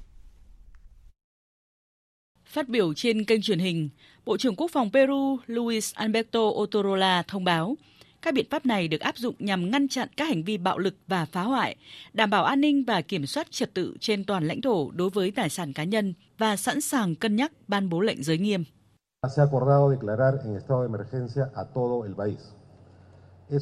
[2.46, 3.90] Phát biểu trên kênh truyền hình,
[4.26, 7.76] Bộ trưởng Quốc phòng Peru Luis Alberto Otorola thông báo
[8.26, 10.96] các biện pháp này được áp dụng nhằm ngăn chặn các hành vi bạo lực
[11.08, 11.76] và phá hoại,
[12.14, 15.32] đảm bảo an ninh và kiểm soát trật tự trên toàn lãnh thổ đối với
[15.32, 18.64] tài sản cá nhân và sẵn sàng cân nhắc ban bố lệnh giới nghiêm.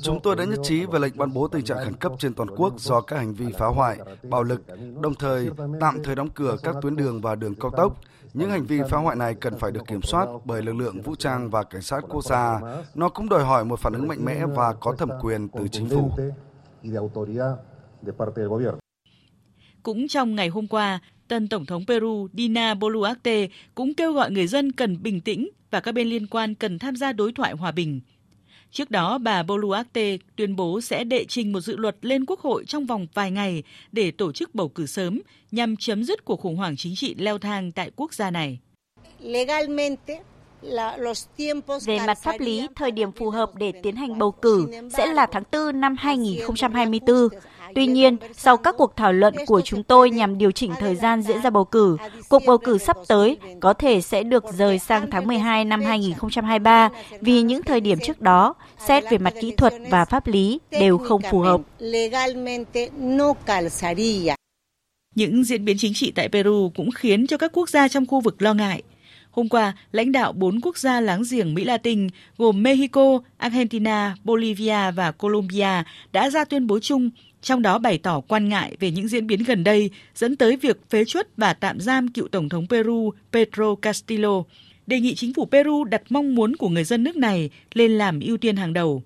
[0.02, 2.50] Chúng tôi đã nhất trí về lệnh ban bố tình trạng khẩn cấp trên toàn
[2.56, 4.62] quốc do các hành vi phá hoại, bạo lực,
[5.02, 5.50] đồng thời
[5.80, 7.98] tạm thời đóng cửa các tuyến đường và đường cao tốc,
[8.34, 11.16] những hành vi phá hoại này cần phải được kiểm soát bởi lực lượng vũ
[11.16, 12.60] trang và cảnh sát quốc gia.
[12.96, 15.90] Nó cũng đòi hỏi một phản ứng mạnh mẽ và có thẩm quyền từ chính
[15.90, 16.12] phủ.
[19.84, 24.48] Cũng trong ngày hôm qua, tân Tổng thống Peru Dina Boluarte cũng kêu gọi người
[24.48, 27.72] dân cần bình tĩnh và các bên liên quan cần tham gia đối thoại hòa
[27.72, 28.02] bình.
[28.74, 32.66] Trước đó, bà Boluarte tuyên bố sẽ đệ trình một dự luật lên Quốc hội
[32.68, 35.22] trong vòng vài ngày để tổ chức bầu cử sớm
[35.52, 38.60] nhằm chấm dứt cuộc khủng hoảng chính trị leo thang tại quốc gia này.
[41.86, 44.68] Về mặt pháp lý, thời điểm phù hợp để tiến hành bầu cử
[44.98, 47.28] sẽ là tháng 4 năm 2024.
[47.76, 51.22] Tuy nhiên, sau các cuộc thảo luận của chúng tôi nhằm điều chỉnh thời gian
[51.22, 51.98] diễn ra bầu cử,
[52.30, 56.90] cuộc bầu cử sắp tới có thể sẽ được rời sang tháng 12 năm 2023
[57.22, 58.54] vì những thời điểm trước đó,
[58.88, 61.62] xét về mặt kỹ thuật và pháp lý đều không phù hợp.
[65.16, 68.22] Những diễn biến chính trị tại Peru cũng khiến cho các quốc gia trong khu
[68.22, 68.84] vực lo ngại.
[69.32, 72.08] Hôm qua, lãnh đạo bốn quốc gia láng giềng Mỹ Latin
[72.38, 77.10] gồm Mexico, Argentina, Bolivia và Colombia đã ra tuyên bố chung,
[77.44, 80.90] trong đó bày tỏ quan ngại về những diễn biến gần đây dẫn tới việc
[80.90, 84.44] phế chuất và tạm giam cựu Tổng thống Peru Pedro Castillo,
[84.88, 88.20] đề nghị chính phủ Peru đặt mong muốn của người dân nước này lên làm
[88.20, 89.04] ưu tiên hàng đầu.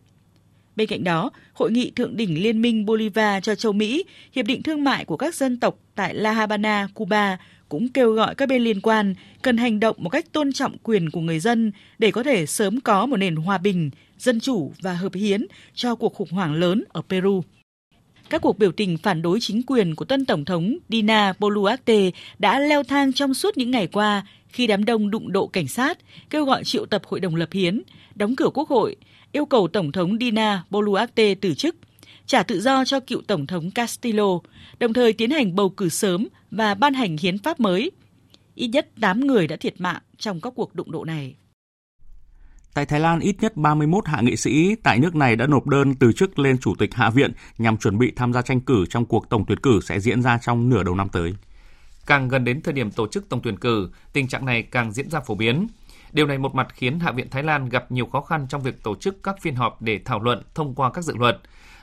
[0.75, 4.63] Bên cạnh đó, Hội nghị Thượng đỉnh Liên minh Bolivar cho châu Mỹ, Hiệp định
[4.63, 7.37] Thương mại của các dân tộc tại La Habana, Cuba
[7.69, 11.09] cũng kêu gọi các bên liên quan cần hành động một cách tôn trọng quyền
[11.09, 14.93] của người dân để có thể sớm có một nền hòa bình, dân chủ và
[14.93, 17.41] hợp hiến cho cuộc khủng hoảng lớn ở Peru.
[18.29, 22.59] Các cuộc biểu tình phản đối chính quyền của tân Tổng thống Dina Boluarte đã
[22.59, 25.97] leo thang trong suốt những ngày qua khi đám đông đụng độ cảnh sát,
[26.29, 27.81] kêu gọi triệu tập Hội đồng lập hiến,
[28.15, 28.95] đóng cửa quốc hội,
[29.31, 31.75] yêu cầu Tổng thống Dina Boluarte từ chức,
[32.25, 34.39] trả tự do cho cựu Tổng thống Castillo,
[34.79, 37.91] đồng thời tiến hành bầu cử sớm và ban hành hiến pháp mới.
[38.55, 41.35] Ít nhất 8 người đã thiệt mạng trong các cuộc đụng độ này.
[42.77, 45.95] Tại Thái Lan, ít nhất 31 hạ nghị sĩ tại nước này đã nộp đơn
[45.95, 49.05] từ chức lên Chủ tịch Hạ viện nhằm chuẩn bị tham gia tranh cử trong
[49.05, 51.35] cuộc tổng tuyển cử sẽ diễn ra trong nửa đầu năm tới.
[52.05, 55.09] Càng gần đến thời điểm tổ chức tổng tuyển cử, tình trạng này càng diễn
[55.09, 55.67] ra phổ biến.
[56.11, 58.83] Điều này một mặt khiến Hạ viện Thái Lan gặp nhiều khó khăn trong việc
[58.83, 61.37] tổ chức các phiên họp để thảo luận thông qua các dự luật.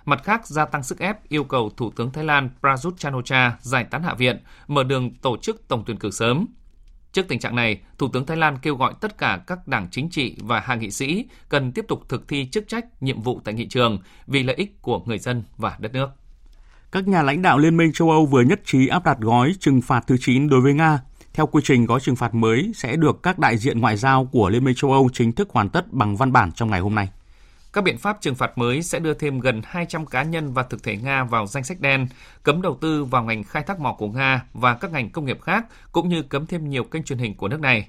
[0.05, 3.85] Mặt khác, gia tăng sức ép yêu cầu Thủ tướng Thái Lan Prayut Chan-o-cha giải
[3.85, 6.47] tán Hạ viện, mở đường tổ chức tổng tuyển cử sớm.
[7.15, 10.11] Trước tình trạng này, Thủ tướng Thái Lan kêu gọi tất cả các đảng chính
[10.11, 13.55] trị và hạ nghị sĩ cần tiếp tục thực thi chức trách, nhiệm vụ tại
[13.55, 16.09] nghị trường vì lợi ích của người dân và đất nước.
[16.93, 19.81] Các nhà lãnh đạo Liên minh châu Âu vừa nhất trí áp đặt gói trừng
[19.81, 21.01] phạt thứ 9 đối với Nga.
[21.35, 24.49] Theo quy trình, gói trừng phạt mới sẽ được các đại diện ngoại giao của
[24.49, 27.09] Liên minh châu Âu chính thức hoàn tất bằng văn bản trong ngày hôm nay.
[27.75, 30.83] Các biện pháp trừng phạt mới sẽ đưa thêm gần 200 cá nhân và thực
[30.83, 32.07] thể Nga vào danh sách đen,
[32.43, 35.43] cấm đầu tư vào ngành khai thác mỏ của Nga và các ngành công nghiệp
[35.43, 37.89] khác, cũng như cấm thêm nhiều kênh truyền hình của nước này.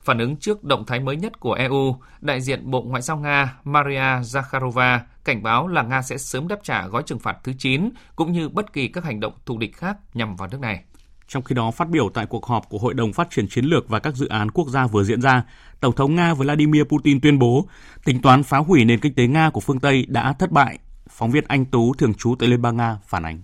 [0.00, 3.58] Phản ứng trước động thái mới nhất của EU, đại diện Bộ Ngoại giao Nga
[3.64, 7.90] Maria Zakharova cảnh báo là Nga sẽ sớm đáp trả gói trừng phạt thứ 9,
[8.16, 10.84] cũng như bất kỳ các hành động thù địch khác nhằm vào nước này.
[11.32, 13.88] Trong khi đó, phát biểu tại cuộc họp của Hội đồng Phát triển Chiến lược
[13.88, 15.42] và các dự án quốc gia vừa diễn ra,
[15.80, 17.68] Tổng thống Nga Vladimir Putin tuyên bố
[18.04, 20.78] tính toán phá hủy nền kinh tế Nga của phương Tây đã thất bại.
[21.08, 23.42] Phóng viên Anh Tú thường trú tại Liên bang Nga phản ánh.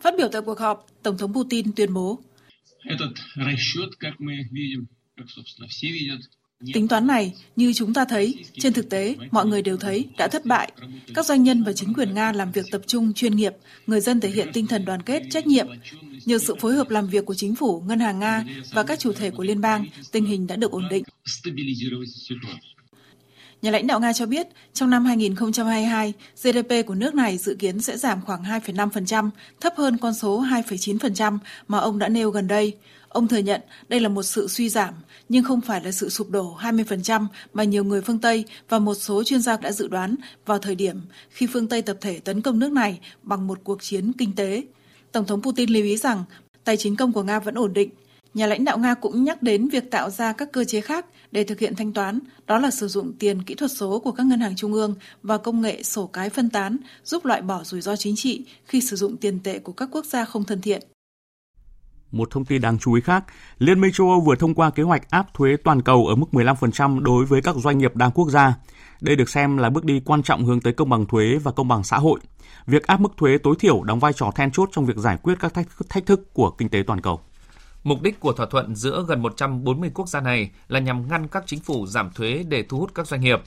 [0.00, 2.18] Phát biểu tại cuộc họp, Tổng thống Putin tuyên bố
[6.72, 10.28] Tính toán này, như chúng ta thấy, trên thực tế, mọi người đều thấy, đã
[10.28, 10.72] thất bại.
[11.14, 13.52] Các doanh nhân và chính quyền Nga làm việc tập trung, chuyên nghiệp,
[13.86, 15.66] người dân thể hiện tinh thần đoàn kết, trách nhiệm.
[16.24, 19.12] Nhờ sự phối hợp làm việc của chính phủ, ngân hàng Nga và các chủ
[19.12, 21.04] thể của liên bang, tình hình đã được ổn định.
[23.62, 26.12] Nhà lãnh đạo Nga cho biết, trong năm 2022,
[26.42, 31.38] GDP của nước này dự kiến sẽ giảm khoảng 2,5%, thấp hơn con số 2,9%
[31.68, 32.76] mà ông đã nêu gần đây.
[33.14, 34.94] Ông thừa nhận đây là một sự suy giảm,
[35.28, 38.94] nhưng không phải là sự sụp đổ 20% mà nhiều người phương Tây và một
[38.94, 41.00] số chuyên gia đã dự đoán vào thời điểm
[41.30, 44.62] khi phương Tây tập thể tấn công nước này bằng một cuộc chiến kinh tế.
[45.12, 46.24] Tổng thống Putin lưu ý rằng
[46.64, 47.90] tài chính công của Nga vẫn ổn định.
[48.34, 51.44] Nhà lãnh đạo Nga cũng nhắc đến việc tạo ra các cơ chế khác để
[51.44, 54.40] thực hiện thanh toán, đó là sử dụng tiền kỹ thuật số của các ngân
[54.40, 57.96] hàng trung ương và công nghệ sổ cái phân tán, giúp loại bỏ rủi ro
[57.96, 60.82] chính trị khi sử dụng tiền tệ của các quốc gia không thân thiện.
[62.14, 63.24] Một thông tin đáng chú ý khác,
[63.58, 66.26] Liên minh châu Âu vừa thông qua kế hoạch áp thuế toàn cầu ở mức
[66.32, 68.54] 15% đối với các doanh nghiệp đa quốc gia.
[69.00, 71.68] Đây được xem là bước đi quan trọng hướng tới công bằng thuế và công
[71.68, 72.20] bằng xã hội.
[72.66, 75.34] Việc áp mức thuế tối thiểu đóng vai trò then chốt trong việc giải quyết
[75.40, 75.54] các
[75.88, 77.20] thách, thức của kinh tế toàn cầu.
[77.84, 81.44] Mục đích của thỏa thuận giữa gần 140 quốc gia này là nhằm ngăn các
[81.46, 83.40] chính phủ giảm thuế để thu hút các doanh nghiệp.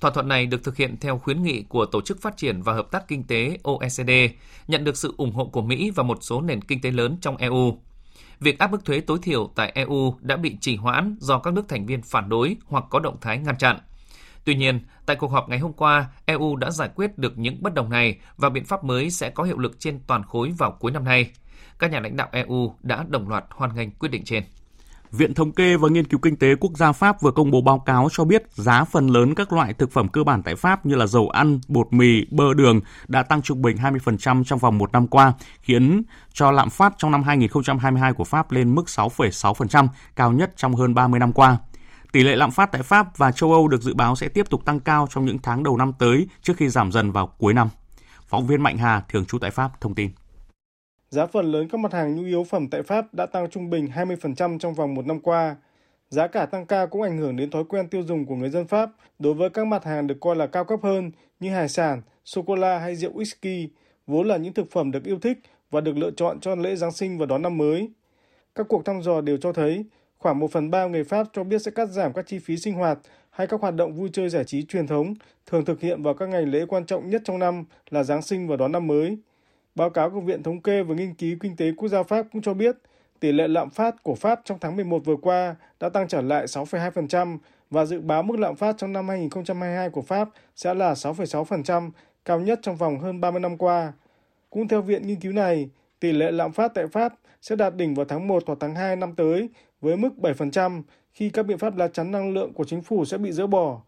[0.00, 2.72] Thỏa thuận này được thực hiện theo khuyến nghị của Tổ chức Phát triển và
[2.72, 4.10] Hợp tác Kinh tế OECD,
[4.68, 7.36] nhận được sự ủng hộ của Mỹ và một số nền kinh tế lớn trong
[7.36, 7.78] EU.
[8.44, 11.68] Việc áp mức thuế tối thiểu tại EU đã bị trì hoãn do các nước
[11.68, 13.78] thành viên phản đối hoặc có động thái ngăn chặn.
[14.44, 17.74] Tuy nhiên, tại cuộc họp ngày hôm qua, EU đã giải quyết được những bất
[17.74, 20.92] đồng này và biện pháp mới sẽ có hiệu lực trên toàn khối vào cuối
[20.92, 21.30] năm nay.
[21.78, 24.44] Các nhà lãnh đạo EU đã đồng loạt hoan nghênh quyết định trên.
[25.16, 27.78] Viện Thống kê và Nghiên cứu Kinh tế Quốc gia Pháp vừa công bố báo
[27.78, 30.94] cáo cho biết giá phần lớn các loại thực phẩm cơ bản tại Pháp như
[30.94, 34.92] là dầu ăn, bột mì, bơ đường đã tăng trung bình 20% trong vòng một
[34.92, 36.02] năm qua, khiến
[36.32, 40.94] cho lạm phát trong năm 2022 của Pháp lên mức 6,6%, cao nhất trong hơn
[40.94, 41.56] 30 năm qua.
[42.12, 44.64] Tỷ lệ lạm phát tại Pháp và châu Âu được dự báo sẽ tiếp tục
[44.64, 47.68] tăng cao trong những tháng đầu năm tới trước khi giảm dần vào cuối năm.
[48.28, 50.10] Phóng viên Mạnh Hà, thường trú tại Pháp, thông tin.
[51.08, 53.88] Giá phần lớn các mặt hàng nhu yếu phẩm tại Pháp đã tăng trung bình
[53.94, 55.56] 20% trong vòng một năm qua.
[56.08, 58.66] Giá cả tăng cao cũng ảnh hưởng đến thói quen tiêu dùng của người dân
[58.66, 62.02] Pháp đối với các mặt hàng được coi là cao cấp hơn như hải sản,
[62.24, 63.68] sô-cô-la hay rượu whisky,
[64.06, 65.38] vốn là những thực phẩm được yêu thích
[65.70, 67.88] và được lựa chọn cho lễ Giáng sinh và đón năm mới.
[68.54, 69.84] Các cuộc thăm dò đều cho thấy
[70.18, 72.74] khoảng 1 phần 3 người Pháp cho biết sẽ cắt giảm các chi phí sinh
[72.74, 72.98] hoạt
[73.30, 75.14] hay các hoạt động vui chơi giải trí truyền thống
[75.46, 78.48] thường thực hiện vào các ngày lễ quan trọng nhất trong năm là Giáng sinh
[78.48, 79.18] và đón năm mới.
[79.74, 82.42] Báo cáo của Viện Thống kê và Nghiên cứu Kinh tế Quốc gia Pháp cũng
[82.42, 82.76] cho biết
[83.20, 86.46] tỷ lệ lạm phát của Pháp trong tháng 11 vừa qua đã tăng trở lại
[86.46, 87.38] 6,2%
[87.70, 91.90] và dự báo mức lạm phát trong năm 2022 của Pháp sẽ là 6,6%,
[92.24, 93.92] cao nhất trong vòng hơn 30 năm qua.
[94.50, 95.70] Cũng theo viện nghiên cứu này,
[96.00, 98.96] tỷ lệ lạm phát tại Pháp sẽ đạt đỉnh vào tháng 1 hoặc tháng 2
[98.96, 99.48] năm tới
[99.80, 103.18] với mức 7% khi các biện pháp lá chắn năng lượng của chính phủ sẽ
[103.18, 103.80] bị dỡ bỏ.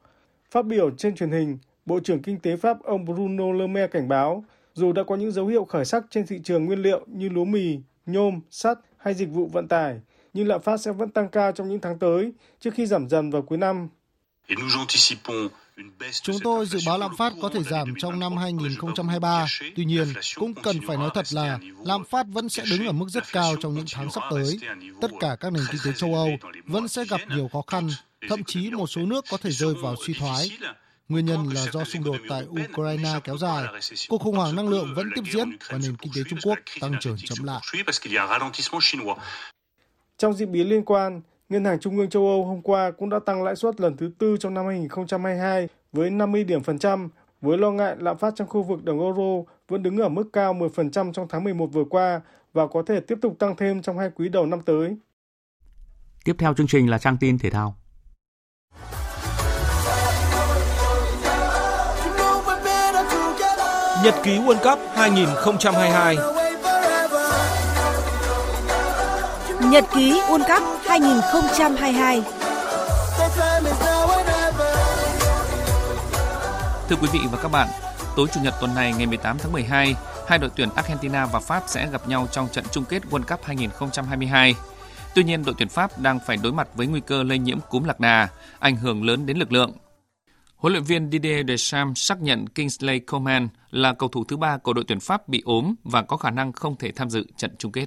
[0.51, 4.09] Phát biểu trên truyền hình, Bộ trưởng Kinh tế Pháp ông Bruno Le Maire cảnh
[4.09, 4.45] báo
[4.77, 7.45] dù đã có những dấu hiệu khởi sắc trên thị trường nguyên liệu như lúa
[7.45, 10.01] mì, nhôm, sắt hay dịch vụ vận tải,
[10.33, 13.31] nhưng lạm phát sẽ vẫn tăng cao trong những tháng tới trước khi giảm dần
[13.31, 13.89] vào cuối năm.
[16.23, 19.47] Chúng tôi dự báo lạm phát có thể giảm trong năm 2023.
[19.77, 23.09] Tuy nhiên, cũng cần phải nói thật là lạm phát vẫn sẽ đứng ở mức
[23.09, 24.59] rất cao trong những tháng sắp tới.
[25.01, 26.29] Tất cả các nền kinh tế châu Âu
[26.67, 27.89] vẫn sẽ gặp nhiều khó khăn,
[28.29, 30.51] thậm chí một số nước có thể rơi vào suy thoái.
[31.09, 33.65] Nguyên nhân là do xung đột tại Ukraine kéo dài,
[34.09, 36.93] cuộc khủng hoảng năng lượng vẫn tiếp diễn và nền kinh tế Trung Quốc tăng
[37.01, 37.61] trưởng chậm lại.
[40.19, 43.19] Trong diễn biến liên quan, Ngân hàng Trung ương châu Âu hôm qua cũng đã
[43.27, 47.09] tăng lãi suất lần thứ tư trong năm 2022 với 50 điểm phần trăm,
[47.41, 50.55] với lo ngại lạm phát trong khu vực đồng euro vẫn đứng ở mức cao
[50.55, 52.21] 10% trong tháng 11 vừa qua
[52.53, 54.97] và có thể tiếp tục tăng thêm trong hai quý đầu năm tới.
[56.25, 57.77] Tiếp theo chương trình là trang tin thể thao.
[64.07, 66.17] Nhật ký World Cup 2022
[69.71, 72.23] Nhật ký World Cup 2022
[76.89, 77.69] Thưa quý vị và các bạn,
[78.17, 79.95] tối Chủ nhật tuần này ngày 18 tháng 12,
[80.29, 83.45] hai đội tuyển Argentina và Pháp sẽ gặp nhau trong trận chung kết World Cup
[83.45, 84.55] 2022.
[85.15, 87.85] Tuy nhiên, đội tuyển Pháp đang phải đối mặt với nguy cơ lây nhiễm cúm
[87.85, 88.29] lạc đà,
[88.59, 89.73] ảnh hưởng lớn đến lực lượng.
[90.57, 94.73] Huấn luyện viên Didier Deschamps xác nhận Kingsley Coman là cầu thủ thứ ba của
[94.73, 97.73] đội tuyển Pháp bị ốm và có khả năng không thể tham dự trận chung
[97.73, 97.87] kết.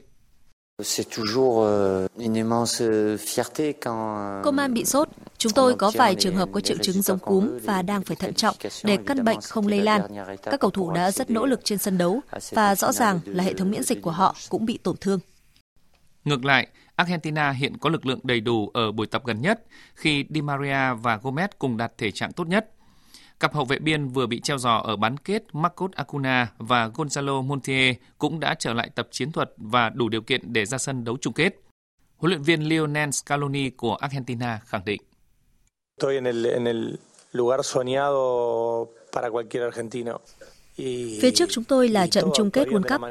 [4.43, 5.09] Coman bị sốt.
[5.38, 8.34] Chúng tôi có vài trường hợp có triệu chứng giống cúm và đang phải thận
[8.34, 10.01] trọng để căn bệnh không lây lan.
[10.43, 13.53] Các cầu thủ đã rất nỗ lực trên sân đấu và rõ ràng là hệ
[13.53, 15.20] thống miễn dịch của họ cũng bị tổn thương.
[16.26, 16.67] Ngược lại,
[17.00, 19.64] Argentina hiện có lực lượng đầy đủ ở buổi tập gần nhất
[19.95, 22.72] khi Di Maria và Gomez cùng đạt thể trạng tốt nhất.
[23.39, 27.41] Cặp hậu vệ biên vừa bị treo giò ở bán kết Marcos Acuna và Gonzalo
[27.41, 31.04] Montiel cũng đã trở lại tập chiến thuật và đủ điều kiện để ra sân
[31.04, 31.54] đấu chung kết.
[32.18, 35.02] Huấn luyện viên Lionel Scaloni của Argentina khẳng định.
[37.32, 40.20] lugar soñado para cualquier argentino.
[41.22, 43.02] Phía trước chúng tôi là trận chung kết World Cup.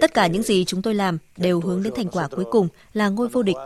[0.00, 3.08] Tất cả những gì chúng tôi làm đều hướng đến thành quả cuối cùng là
[3.08, 3.56] ngôi vô địch.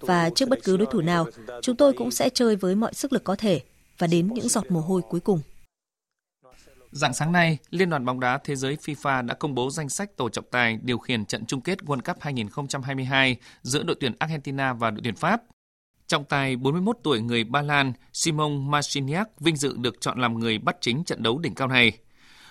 [0.00, 1.26] Và trước bất cứ đối thủ nào,
[1.62, 3.60] chúng tôi cũng sẽ chơi với mọi sức lực có thể
[3.98, 5.40] và đến những giọt mồ hôi cuối cùng.
[6.90, 10.16] Dạng sáng nay, Liên đoàn bóng đá thế giới FIFA đã công bố danh sách
[10.16, 14.72] tổ trọng tài điều khiển trận chung kết World Cup 2022 giữa đội tuyển Argentina
[14.72, 15.42] và đội tuyển Pháp.
[16.06, 20.58] Trọng tài 41 tuổi người Ba Lan Simon Marciniak vinh dự được chọn làm người
[20.58, 21.98] bắt chính trận đấu đỉnh cao này.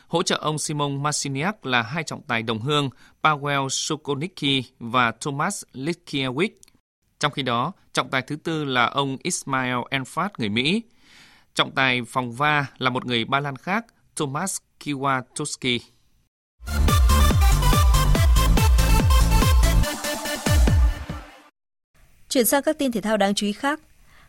[0.08, 2.90] Hỗ trợ ông Simon Masiniak là hai trọng tài đồng hương
[3.24, 6.50] Paweł Sokolnicki và Thomas Litkiewicz.
[7.20, 10.84] Trong khi đó, trọng tài thứ tư là ông Ismail Enfat người Mỹ.
[11.56, 13.86] Trọng tài phòng va là một người Ba Lan khác
[14.16, 15.80] Thomas Kiwatowski.
[22.30, 23.80] Chuyển sang các tin thể thao đáng chú ý khác.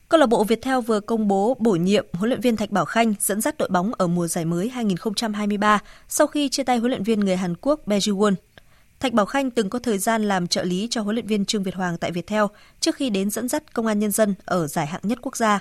[0.09, 3.15] Câu lạc bộ Viettel vừa công bố bổ nhiệm huấn luyện viên Thạch Bảo Khanh
[3.21, 5.79] dẫn dắt đội bóng ở mùa giải mới 2023
[6.09, 8.35] sau khi chia tay huấn luyện viên người Hàn Quốc Beji Won.
[9.01, 11.63] Thạch Bảo Khanh từng có thời gian làm trợ lý cho huấn luyện viên Trương
[11.63, 12.43] Việt Hoàng tại Viettel
[12.81, 15.61] trước khi đến dẫn dắt Công an Nhân dân ở giải hạng nhất quốc gia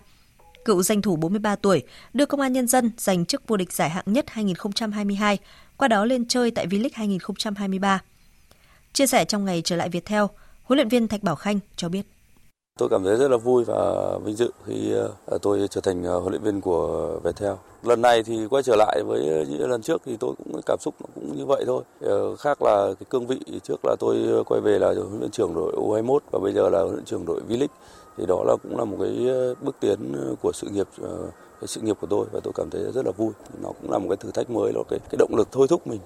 [0.65, 1.83] cựu danh thủ 43 tuổi,
[2.13, 5.37] đưa Công an Nhân dân giành chức vô địch giải hạng nhất 2022,
[5.77, 8.01] qua đó lên chơi tại V-League 2023.
[8.93, 10.23] Chia sẻ trong ngày trở lại Viettel,
[10.63, 12.16] huấn luyện viên Thạch Bảo Khanh cho biết.
[12.77, 14.93] Tôi cảm thấy rất là vui và vinh dự khi
[15.25, 17.53] ờ, tôi trở thành ờ, huấn luyện viên của Viettel.
[17.83, 20.95] Lần này thì quay trở lại với những lần trước thì tôi cũng cảm xúc
[21.15, 21.83] cũng như vậy thôi.
[22.01, 25.53] Ờ, khác là cái cương vị trước là tôi quay về là huấn luyện trưởng
[25.55, 27.67] đội U21 và bây giờ là huấn luyện trưởng đội V-League
[28.17, 29.27] thì đó là cũng là một cái
[29.61, 29.97] bước tiến
[30.41, 30.87] của sự nghiệp
[31.61, 33.97] cái sự nghiệp của tôi và tôi cảm thấy rất là vui nó cũng là
[33.97, 35.99] một cái thử thách mới nó cái cái động lực thôi thúc mình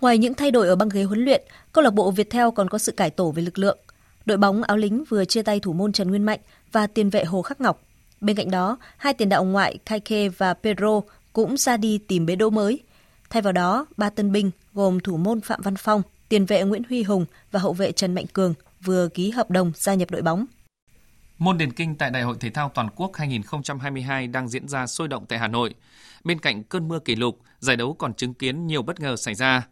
[0.00, 1.42] Ngoài những thay đổi ở băng ghế huấn luyện,
[1.72, 3.78] câu lạc bộ Viettel còn có sự cải tổ về lực lượng.
[4.26, 6.40] Đội bóng áo lính vừa chia tay thủ môn Trần Nguyên Mạnh
[6.72, 7.80] và tiền vệ Hồ Khắc Ngọc.
[8.20, 11.00] Bên cạnh đó, hai tiền đạo ngoại Kaike và Pedro
[11.32, 12.80] cũng ra đi tìm bế đỗ mới.
[13.30, 16.82] Thay vào đó, ba tân binh gồm thủ môn Phạm Văn Phong, tiền vệ Nguyễn
[16.88, 18.54] Huy Hùng và hậu vệ Trần Mạnh Cường
[18.84, 20.46] vừa ký hợp đồng gia nhập đội bóng.
[21.38, 25.08] Môn điền kinh tại Đại hội Thể thao Toàn quốc 2022 đang diễn ra sôi
[25.08, 25.74] động tại Hà Nội.
[26.24, 29.34] Bên cạnh cơn mưa kỷ lục, giải đấu còn chứng kiến nhiều bất ngờ xảy
[29.34, 29.66] ra.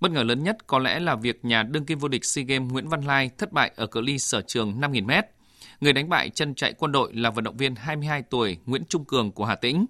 [0.00, 2.72] Bất ngờ lớn nhất có lẽ là việc nhà đương kim vô địch SEA Games
[2.72, 5.22] Nguyễn Văn Lai thất bại ở cự ly sở trường 5.000m.
[5.80, 9.04] Người đánh bại chân chạy quân đội là vận động viên 22 tuổi Nguyễn Trung
[9.04, 9.86] Cường của Hà Tĩnh.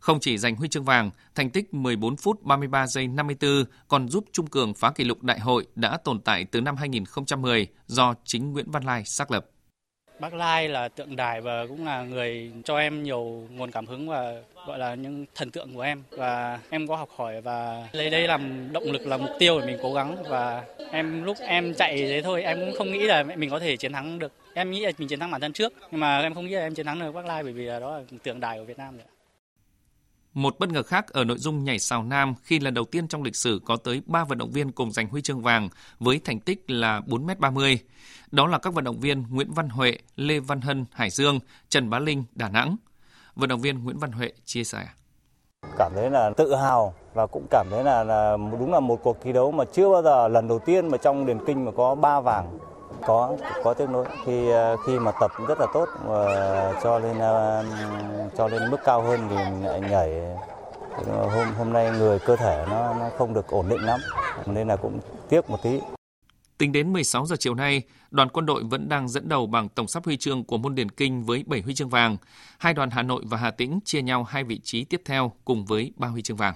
[0.00, 4.24] Không chỉ giành huy chương vàng, thành tích 14 phút 33 giây 54 còn giúp
[4.32, 8.52] Trung Cường phá kỷ lục đại hội đã tồn tại từ năm 2010 do chính
[8.52, 9.46] Nguyễn Văn Lai xác lập.
[10.20, 14.08] Bác Lai là tượng đài và cũng là người cho em nhiều nguồn cảm hứng
[14.08, 18.10] và gọi là những thần tượng của em và em có học hỏi và lấy
[18.10, 21.74] đây làm động lực là mục tiêu để mình cố gắng và em lúc em
[21.74, 24.70] chạy thế thôi, em cũng không nghĩ là mình có thể chiến thắng được em
[24.70, 26.74] nghĩ là mình chiến thắng bản thân trước, nhưng mà em không nghĩ là em
[26.74, 28.96] chiến thắng được Bác Lai bởi vì là đó là tượng đài của Việt Nam
[28.96, 29.06] rồi.
[30.34, 33.22] Một bất ngờ khác ở nội dung nhảy sào nam khi lần đầu tiên trong
[33.22, 36.40] lịch sử có tới 3 vận động viên cùng giành huy chương vàng với thành
[36.40, 37.76] tích là 4m30.
[38.36, 41.90] Đó là các vận động viên Nguyễn Văn Huệ, Lê Văn Hân, Hải Dương, Trần
[41.90, 42.76] Bá Linh, Đà Nẵng.
[43.36, 44.86] Vận động viên Nguyễn Văn Huệ chia sẻ.
[45.78, 49.16] Cảm thấy là tự hào và cũng cảm thấy là, là đúng là một cuộc
[49.22, 51.94] thi đấu mà chưa bao giờ lần đầu tiên mà trong điền kinh mà có
[51.94, 52.58] ba vàng
[53.06, 57.18] có có tiếc nối khi ờ, khi mà tập rất là tốt và cho lên
[57.18, 57.64] ờ,
[58.36, 59.36] cho lên mức cao hơn thì
[59.90, 60.20] nhảy
[61.06, 64.00] hôm hôm nay người cơ thể nó nó không được ổn định lắm
[64.46, 65.80] nên là cũng tiếc một tí
[66.58, 69.88] Tính đến 16 giờ chiều nay, đoàn quân đội vẫn đang dẫn đầu bằng tổng
[69.88, 72.16] sắp huy chương của môn điền kinh với 7 huy chương vàng.
[72.58, 75.64] Hai đoàn Hà Nội và Hà Tĩnh chia nhau hai vị trí tiếp theo cùng
[75.64, 76.54] với 3 huy chương vàng.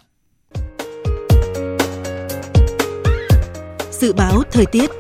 [3.91, 4.91] Dự báo thời tiết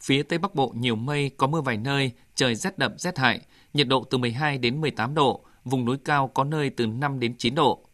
[0.00, 3.40] Phía Tây Bắc Bộ nhiều mây, có mưa vài nơi, trời rét đậm rét hại,
[3.74, 7.34] nhiệt độ từ 12 đến 18 độ, vùng núi cao có nơi từ 5 đến
[7.38, 7.85] 9 độ.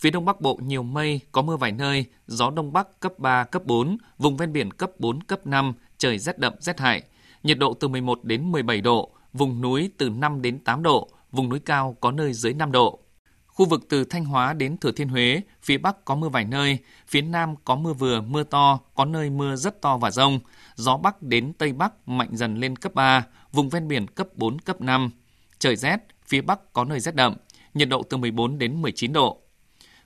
[0.00, 3.44] Phía Đông Bắc Bộ nhiều mây, có mưa vài nơi, gió Đông Bắc cấp 3,
[3.44, 7.02] cấp 4, vùng ven biển cấp 4, cấp 5, trời rét đậm rét hại,
[7.42, 11.48] nhiệt độ từ 11 đến 17 độ, vùng núi từ 5 đến 8 độ, vùng
[11.48, 12.98] núi cao có nơi dưới 5 độ.
[13.46, 16.78] Khu vực từ Thanh Hóa đến Thừa Thiên Huế, phía Bắc có mưa vài nơi,
[17.08, 20.40] phía Nam có mưa vừa, mưa to, có nơi mưa rất to và rông.
[20.74, 24.58] Gió Bắc đến Tây Bắc mạnh dần lên cấp 3, vùng ven biển cấp 4,
[24.58, 25.10] cấp 5.
[25.58, 25.96] Trời rét,
[26.26, 27.36] phía Bắc có nơi rét đậm,
[27.74, 29.40] nhiệt độ từ 14 đến 19 độ.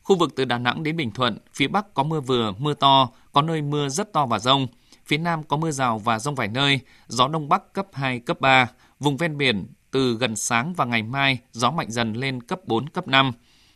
[0.05, 3.09] Khu vực từ Đà Nẵng đến Bình Thuận, phía Bắc có mưa vừa, mưa to,
[3.33, 4.67] có nơi mưa rất to và rông.
[5.07, 8.41] Phía Nam có mưa rào và rông vài nơi, gió Đông Bắc cấp 2, cấp
[8.41, 8.69] 3.
[9.01, 12.89] Vùng ven biển từ gần sáng và ngày mai gió mạnh dần lên cấp 4,
[12.89, 13.33] cấp 5.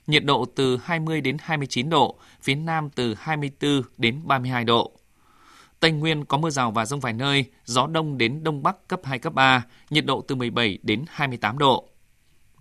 [0.06, 4.92] Nhiệt độ từ 20 đến 29 độ, phía Nam từ 24 đến 32 độ.
[5.80, 9.00] Tây Nguyên có mưa rào và rông vài nơi, gió đông đến đông bắc cấp
[9.04, 11.88] 2, cấp 3, nhiệt độ từ 17 đến 28 độ.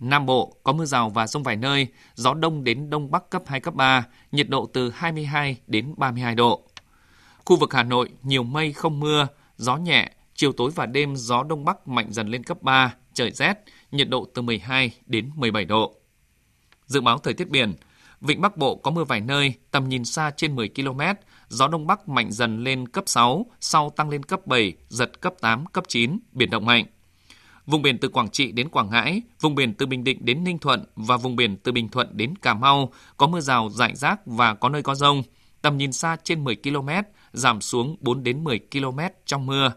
[0.00, 3.42] Nam Bộ có mưa rào và rông vài nơi, gió đông đến đông bắc cấp
[3.46, 6.62] 2, cấp 3, nhiệt độ từ 22 đến 32 độ.
[7.44, 9.26] Khu vực Hà Nội nhiều mây không mưa,
[9.56, 13.30] gió nhẹ, chiều tối và đêm gió đông bắc mạnh dần lên cấp 3, trời
[13.30, 13.54] rét,
[13.92, 15.94] nhiệt độ từ 12 đến 17 độ.
[16.86, 17.74] Dự báo thời tiết biển,
[18.20, 21.00] Vịnh Bắc Bộ có mưa vài nơi, tầm nhìn xa trên 10 km,
[21.48, 25.34] gió đông bắc mạnh dần lên cấp 6, sau tăng lên cấp 7, giật cấp
[25.40, 26.86] 8, cấp 9, biển động mạnh.
[27.68, 30.58] Vùng biển từ Quảng Trị đến Quảng Ngãi, vùng biển từ Bình Định đến Ninh
[30.58, 34.26] Thuận và vùng biển từ Bình Thuận đến Cà Mau có mưa rào rải rác
[34.26, 35.22] và có nơi có rông.
[35.62, 36.88] Tầm nhìn xa trên 10 km,
[37.32, 39.72] giảm xuống 4 đến 10 km trong mưa.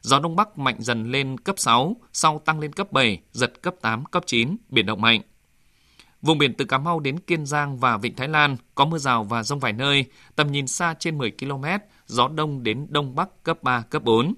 [0.00, 3.74] Gió Đông Bắc mạnh dần lên cấp 6, sau tăng lên cấp 7, giật cấp
[3.80, 5.20] 8, cấp 9, biển động mạnh.
[6.22, 9.24] Vùng biển từ Cà Mau đến Kiên Giang và Vịnh Thái Lan có mưa rào
[9.24, 10.04] và rông vài nơi,
[10.36, 11.64] tầm nhìn xa trên 10 km,
[12.06, 14.34] gió đông đến đông bắc cấp 3, cấp 4.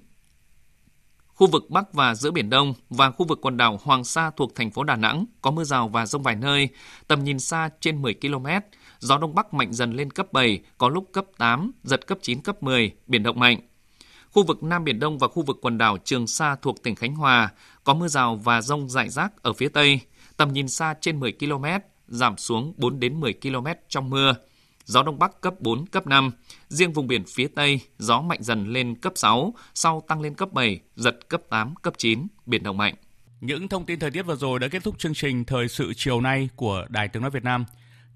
[1.37, 4.55] Khu vực Bắc và giữa Biển Đông và khu vực quần đảo Hoàng Sa thuộc
[4.55, 6.69] thành phố Đà Nẵng có mưa rào và rông vài nơi,
[7.09, 8.47] tầm nhìn xa trên 10 km,
[8.99, 12.41] gió Đông Bắc mạnh dần lên cấp 7, có lúc cấp 8, giật cấp 9,
[12.41, 13.61] cấp 10, biển động mạnh.
[14.31, 17.15] Khu vực Nam Biển Đông và khu vực quần đảo Trường Sa thuộc tỉnh Khánh
[17.15, 17.49] Hòa
[17.85, 20.01] có mưa rào và rông rải rác ở phía Tây,
[20.37, 21.65] tầm nhìn xa trên 10 km,
[22.09, 24.35] giảm xuống 4 đến 10 km trong mưa.
[24.87, 26.31] Gió Đông Bắc cấp 4, cấp 5.
[26.69, 30.53] Riêng vùng biển phía Tây, gió mạnh dần lên cấp 6, sau tăng lên cấp
[30.53, 32.95] 7, giật cấp 8, cấp 9, biển động mạnh.
[33.41, 36.21] Những thông tin thời tiết vừa rồi đã kết thúc chương trình Thời sự chiều
[36.21, 37.65] nay của Đài Tiếng Nói Việt Nam.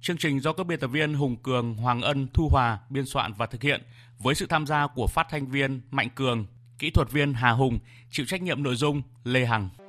[0.01, 3.33] Chương trình do các biên tập viên Hùng Cường, Hoàng Ân, Thu Hòa biên soạn
[3.33, 3.83] và thực hiện
[4.19, 6.47] với sự tham gia của phát thanh viên Mạnh Cường,
[6.79, 7.79] kỹ thuật viên Hà Hùng,
[8.11, 9.69] chịu trách nhiệm nội dung Lê Hằng.